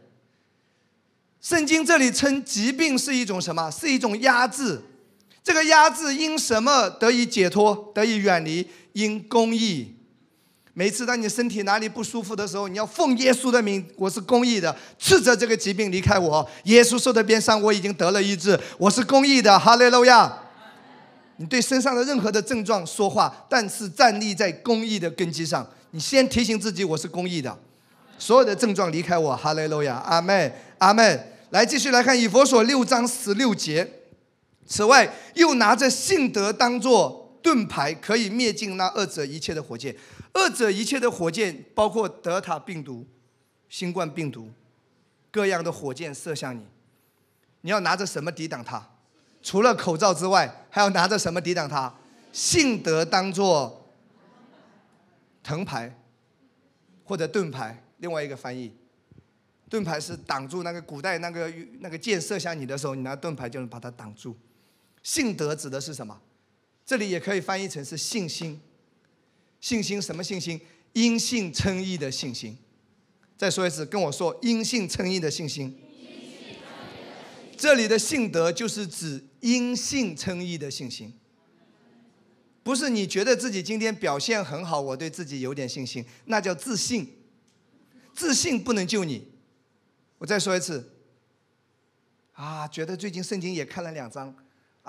[1.42, 3.70] 圣经这里称疾病是一种什么？
[3.70, 4.80] 是一种压制。
[5.50, 8.64] 这个压制因什么得以解脱、得以远离？
[8.92, 9.96] 因公义。
[10.74, 16.48] 每次当你身体哪里不舒服的时候，你要奉耶稣的名，我是公义的，斥责这个疾病离开我。
[16.66, 19.58] 耶稣受的鞭伤，我已经得了医治，我是公义的。
[19.58, 20.32] 哈利路亚！
[21.38, 25.68] 你对身上的任何的症状说话，但是站立在公义的根基上。
[25.90, 27.58] 你先提醒自己，我是公义的，
[28.20, 29.34] 所有的症状离开我。
[29.34, 29.96] 哈利路亚！
[30.06, 31.26] 阿门，阿门。
[31.50, 33.96] 来，继续来看以佛所六章十六节。
[34.70, 39.94] 此外，又拿着信德当做盾牌，可以灭尽那二者一切的火箭。
[40.32, 43.04] 二者一切的火箭，包括德塔病毒、
[43.68, 44.48] 新冠病毒，
[45.32, 46.64] 各样的火箭射向你。
[47.62, 48.80] 你要拿着什么抵挡它？
[49.42, 51.92] 除了口罩之外，还要拿着什么抵挡它？
[52.32, 53.90] 信德当做
[55.42, 55.98] 藤牌，
[57.02, 57.82] 或者盾牌。
[57.96, 58.72] 另外一个翻译，
[59.68, 64.36] 盾牌是挡住那个古代那个那个箭射向你的时候，你拿盾牌就能把它挡住。
[65.02, 66.20] 信德指的是什么？
[66.84, 68.60] 这里也可以翻译成是信心。
[69.60, 70.60] 信心什么信心？
[70.92, 72.58] 因信称义的信心。
[73.36, 75.78] 再说一次，跟我说因信称义的信心。
[77.56, 81.12] 这里的信德就是指因信称义的信心，
[82.62, 87.18] 不是你觉得自己今天表现很好，我对自己有点信心，那叫自信。
[88.14, 89.28] 自信不能救你。
[90.16, 90.90] 我再说一次，
[92.32, 94.34] 啊，觉得最近圣经也看了两章，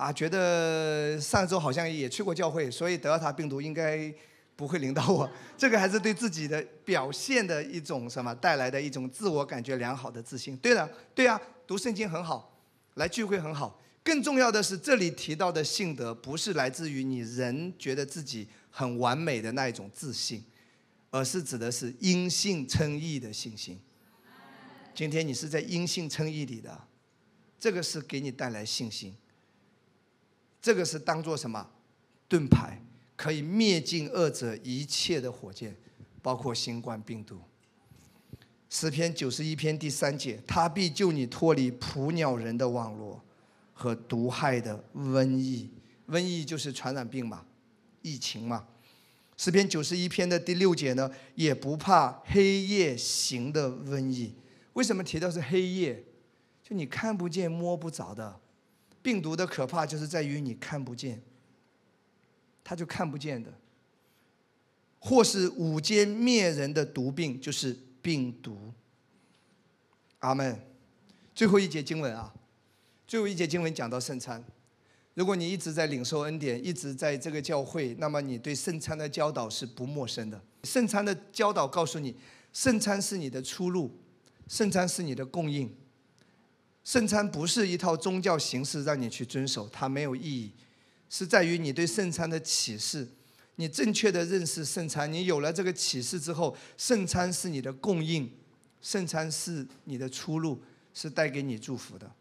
[0.02, 4.12] 啊，觉得上周好像也去过教会，所以德尔塔病毒应该
[4.56, 5.30] 不会领导我。
[5.56, 10.58] 这个还是对自己的表现的一种什么带来的一种自我感觉良好的自信。
[10.58, 12.60] 对了，对啊，读圣经很好，
[12.96, 13.80] 来聚会很好。
[14.04, 20.44] 更重要的是，这里提到的性德，不是来自于你人觉得自己很完美的那一种自信。
[21.12, 23.80] 而是指的是因信称义的信心。
[24.96, 26.88] 今天你是在因信称义里的，
[27.60, 29.14] 这个是给你带来信心。
[30.62, 31.70] 这个是当做什么
[32.28, 32.82] 盾牌，
[33.16, 35.76] 可以灭尽恶者一切的火箭，
[36.22, 37.42] 包括新冠病毒。
[38.70, 43.22] 诗篇九十一篇第三节，他必救你脱离捕鸟人的网络
[43.74, 45.70] 和毒害的瘟疫。
[46.08, 47.46] 瘟疫就是传染病嘛，
[48.02, 48.68] 疫情嘛。
[49.36, 54.36] 诗篇九十一篇的第六节呢，也不怕黑夜行的瘟疫。
[54.74, 56.04] 为什么提到是黑夜？
[56.64, 58.40] 就你看不见、摸不着的
[59.02, 61.22] 病毒的可怕，就是在于你看不见，
[62.64, 63.54] 它就看不见的。
[65.00, 68.72] 或是五间灭人的毒病，就是病毒。
[70.20, 70.60] 阿门。
[71.34, 72.32] 最后一节经文啊，
[73.08, 74.44] 最后一节经文讲到圣餐。
[75.16, 80.40] 如果你一直在领受恩典，一直在这个教会，那么你对圣餐的教导是不陌生的。
[80.64, 82.16] 圣餐的教导告诉你，
[82.54, 83.98] 圣餐是你的出路，
[84.48, 85.74] 圣餐是你的供应。
[86.84, 90.52] 圣餐不是一套宗教形式让你去遵守，它没有意义，
[91.10, 93.08] 是在于你对圣餐的启示，
[93.56, 95.12] 你正确的认识圣餐。
[95.12, 98.32] 你有了这个启示之后，圣餐是你的供应，
[98.82, 100.62] 圣餐是你的出路，
[100.94, 102.12] 是带给你祝福的，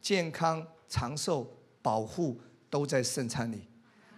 [0.00, 1.56] 健康长寿。
[1.82, 3.62] 保护都在圣餐里。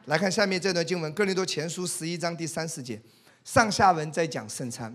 [0.06, 3.00] 来看下面这段经文，《哥林多前书》十一章第三十节，
[3.44, 4.92] 上下文在讲圣餐。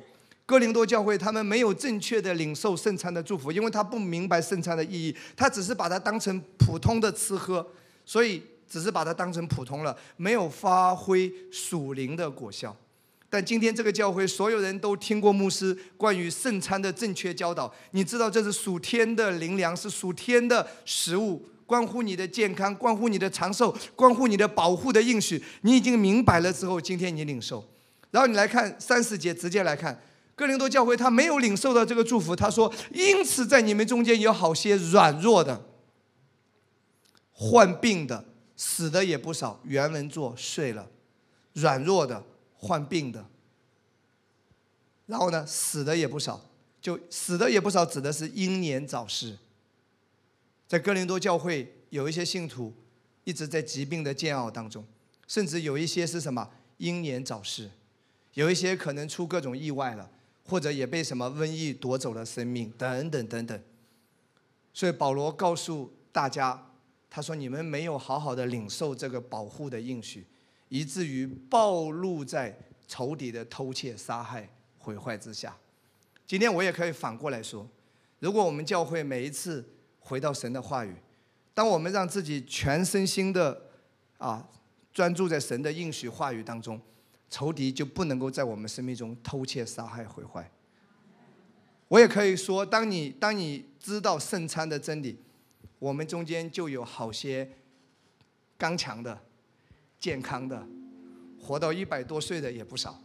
[0.47, 7.67] 哥林多教会他们没有正确的领受圣餐的祝福，因为他不明白圣餐的意义，他只是把它当成普通的吃喝，
[8.05, 12.73] 所以只是把它当成普通了，没有发挥属灵的果效。
[13.29, 21.45] 但今天这个教会，所有人都听过牧师关于圣餐的正确教导，你知道这是属天的灵粮，是属天的食物。
[21.65, 27.67] 关乎你的健康，关乎你的长寿，关乎你的保护的应许，你已经明白了之后，今天你领受。
[28.11, 30.01] 然后你来看三十节，直接来看
[30.37, 32.35] 哥林多教会，他没有领受到这个祝福。
[32.35, 35.65] 他说：“因此在你们中间有好些软弱的、
[37.31, 38.23] 患病的、
[38.55, 40.91] 死的也不少。”原文作睡了，
[41.53, 42.23] 软弱的、
[42.53, 43.25] 患病的，
[45.07, 46.39] 然后呢，死的也不少。
[46.79, 49.39] 就死的也不少，指的是英年早逝。
[50.67, 52.71] 在哥林多教会，有一些信徒
[53.23, 54.85] 一直在疾病的煎熬当中，
[55.27, 57.71] 甚至有一些是什么英年早逝，
[58.35, 60.11] 有一些可能出各种意外了，
[60.47, 63.61] 或者也被什么瘟疫夺走了生命，等等等等。
[64.73, 66.71] 所以保罗告诉大家，
[67.09, 70.25] 他说：“你们没有好好的领受这个保护的应许，
[70.69, 75.57] 以至于暴露在仇敌的偷窃、杀害、毁坏之下。”
[76.25, 77.67] 今天我也可以反过来说，
[78.19, 79.65] 如果我们教会每一次，
[79.99, 80.95] 回到神的话语，
[81.53, 83.61] 当我们让自己全身心的
[84.17, 84.47] 啊
[84.93, 86.79] 专注在神的应许话语当中，
[87.29, 90.49] 仇敌就不能够在我们生命中偷窃、杀害、毁坏。
[91.87, 95.17] 我也可以说，当你当你知道圣餐的真理，
[95.79, 97.49] 我们中间就有好些
[98.57, 99.17] 刚强的、
[99.99, 100.67] 健康的，
[101.41, 102.99] 活到一百多岁的也不少。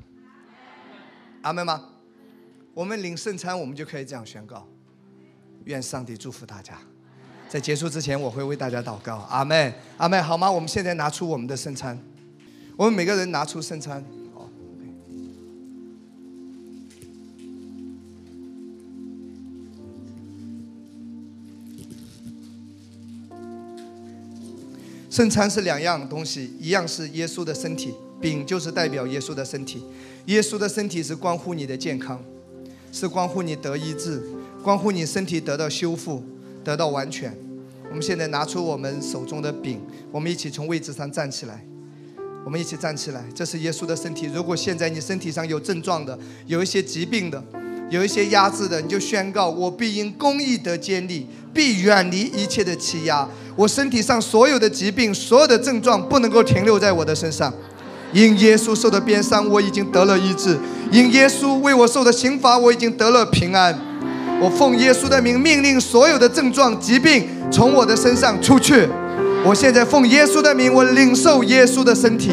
[1.43, 1.91] 阿门吗？
[2.75, 4.67] 我们领圣餐，我们就可以这样宣告：
[5.65, 6.79] 愿上帝祝福大家。
[7.49, 9.17] 在结束之前，我会为大家祷告。
[9.29, 10.51] 阿妹，阿妹，好吗？
[10.51, 12.03] 我们现在拿出我们的圣餐，
[12.83, 14.05] 我们每个人拿出圣餐。
[14.35, 14.51] 好，
[25.09, 29.85] 圣餐是两样东西，一样是耶稣的身体，饼就是代表耶稣的身体。
[30.27, 32.21] 耶稣的身体是关乎你的健康，
[32.91, 34.21] 是关乎你得医治，
[34.61, 36.21] 关乎你身体得到修复。
[36.65, 37.33] 得到完全。
[37.91, 39.81] 我们现在拿出我们手中的饼，
[40.11, 41.65] 我们一起从位置上站起来。
[42.45, 44.29] 我们一起站起来，这是耶稣的身体。
[44.35, 47.43] 如果现在你身体上有症状的，有一些疾病的，
[47.89, 53.29] 有一些压制的，你就宣告：我必因公义得坚立，必远离一切的欺压。
[53.55, 57.53] 我身体上所有的疾病、所有的症状不能够停留在我的身上。
[58.13, 60.57] 因耶稣受的鞭伤，我已经得了医治；
[60.91, 63.79] 因耶稣为我受的刑罚，我已经得了平安。
[64.41, 68.89] 我奉耶稣的名命令所有的症状、疾病从我的身上出去。
[69.45, 72.31] 我现在奉耶稣的名，我领受耶稣的身体，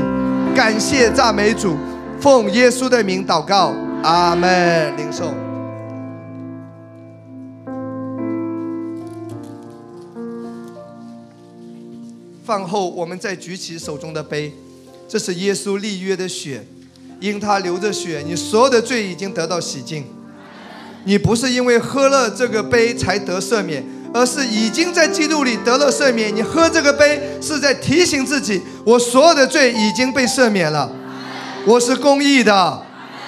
[0.56, 1.76] 感谢赞美主，
[2.22, 4.96] 奉耶稣的名祷告，阿门。
[4.96, 5.34] 领受。
[12.46, 14.54] 饭后，我们再举起手中的杯，
[15.08, 16.64] 这是耶稣立约的血，
[17.20, 20.06] 因他流着血，你所有的罪已经得到洗净。
[21.06, 23.84] 你不是因为喝了这个杯才得赦免。
[24.14, 26.36] 而是已经在基督里得了赦免。
[26.36, 30.90] 你喝这个杯，是在提醒自己，我所有的罪已经被赦免了。
[31.66, 32.82] 我是公义的，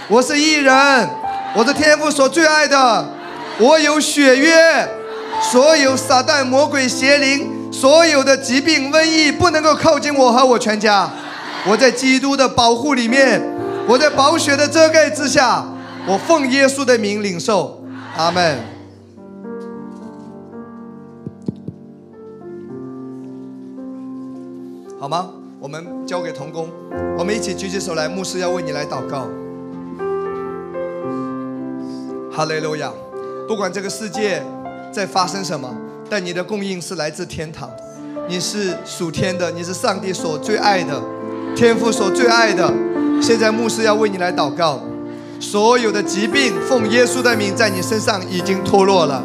[0.08, 1.10] 我是义人，
[1.54, 3.06] 我的天父所最爱的。
[3.60, 4.88] 我有血约，
[5.52, 11.10] 所有撒旦、魔鬼、邪灵，所有的疾病、瘟疫不能够靠近我和我全家。
[11.68, 13.40] 我在基督的保护里面，
[13.88, 15.64] 我在宝血的遮盖之下，
[16.08, 17.84] 我奉耶稣的名领受。
[18.18, 18.71] 阿门。
[25.02, 25.32] 好吗？
[25.60, 26.70] 我们交给童工，
[27.18, 29.28] 我们一起举起手来，牧师要为你来祷告。
[32.32, 32.92] 哈利路亚！
[33.48, 34.44] 不管这个世界
[34.92, 35.76] 在发生什么，
[36.08, 37.68] 但你的供应是来自天堂，
[38.30, 41.02] 你是属天的，你是上帝所最爱的，
[41.56, 42.72] 天父所最爱的。
[43.20, 44.82] 现在牧师要为你来祷告，
[45.40, 49.24] 所有的疾病奉耶稣的名在你身上已经脱落了，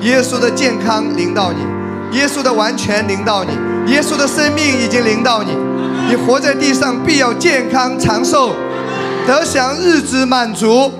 [0.00, 3.75] 耶稣的健康临到你，耶稣的完全临到你。
[3.86, 5.56] 耶稣的生命已经临到你，
[6.08, 8.54] 你活在地上必要健康长寿，
[9.26, 10.92] 得享日子满足。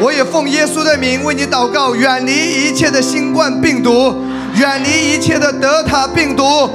[0.00, 4.14] 我也奉耶稣的名为你祷告，远离一切的新冠病毒，
[4.54, 6.70] 远离一切的德塔病毒，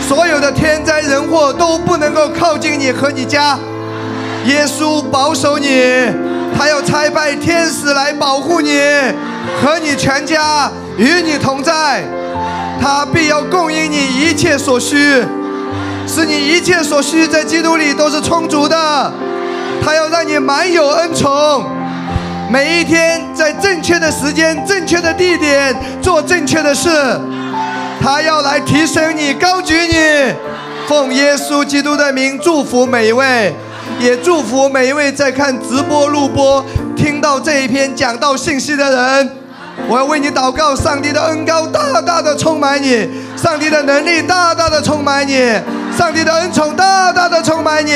[0.00, 3.58] 所有的天灾人祸都不能够靠近你和你家。
[4.46, 5.68] 耶稣保守你，
[6.56, 8.80] 他要差派天使来保护你
[9.62, 12.02] 和你全家，与你同在。
[12.80, 14.96] 他必要供应你一切所需，
[16.06, 19.12] 使你一切所需在基督里都是充足的。
[19.82, 21.64] 他要让你满有恩宠，
[22.50, 26.88] 每一天在正确的时间、正确的地点做正确的事。
[28.00, 30.34] 他要来提升你、高举你。
[30.86, 33.54] 奉耶稣基督的名祝福每一位，
[33.98, 36.62] 也祝福每一位在看直播、录播、
[36.94, 39.43] 听到这一篇讲道信息的人。
[39.88, 45.34] 我要为你祷告，上帝的恩高大大的充满你，上帝的能力大大的充满你，
[45.96, 47.92] 上帝的恩宠大大的充满你。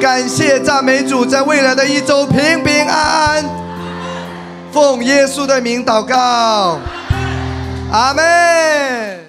[0.00, 3.44] 感谢赞美主，在未来的一周平平安安。
[4.70, 6.78] 奉耶稣的名祷告，
[7.90, 9.24] 阿门。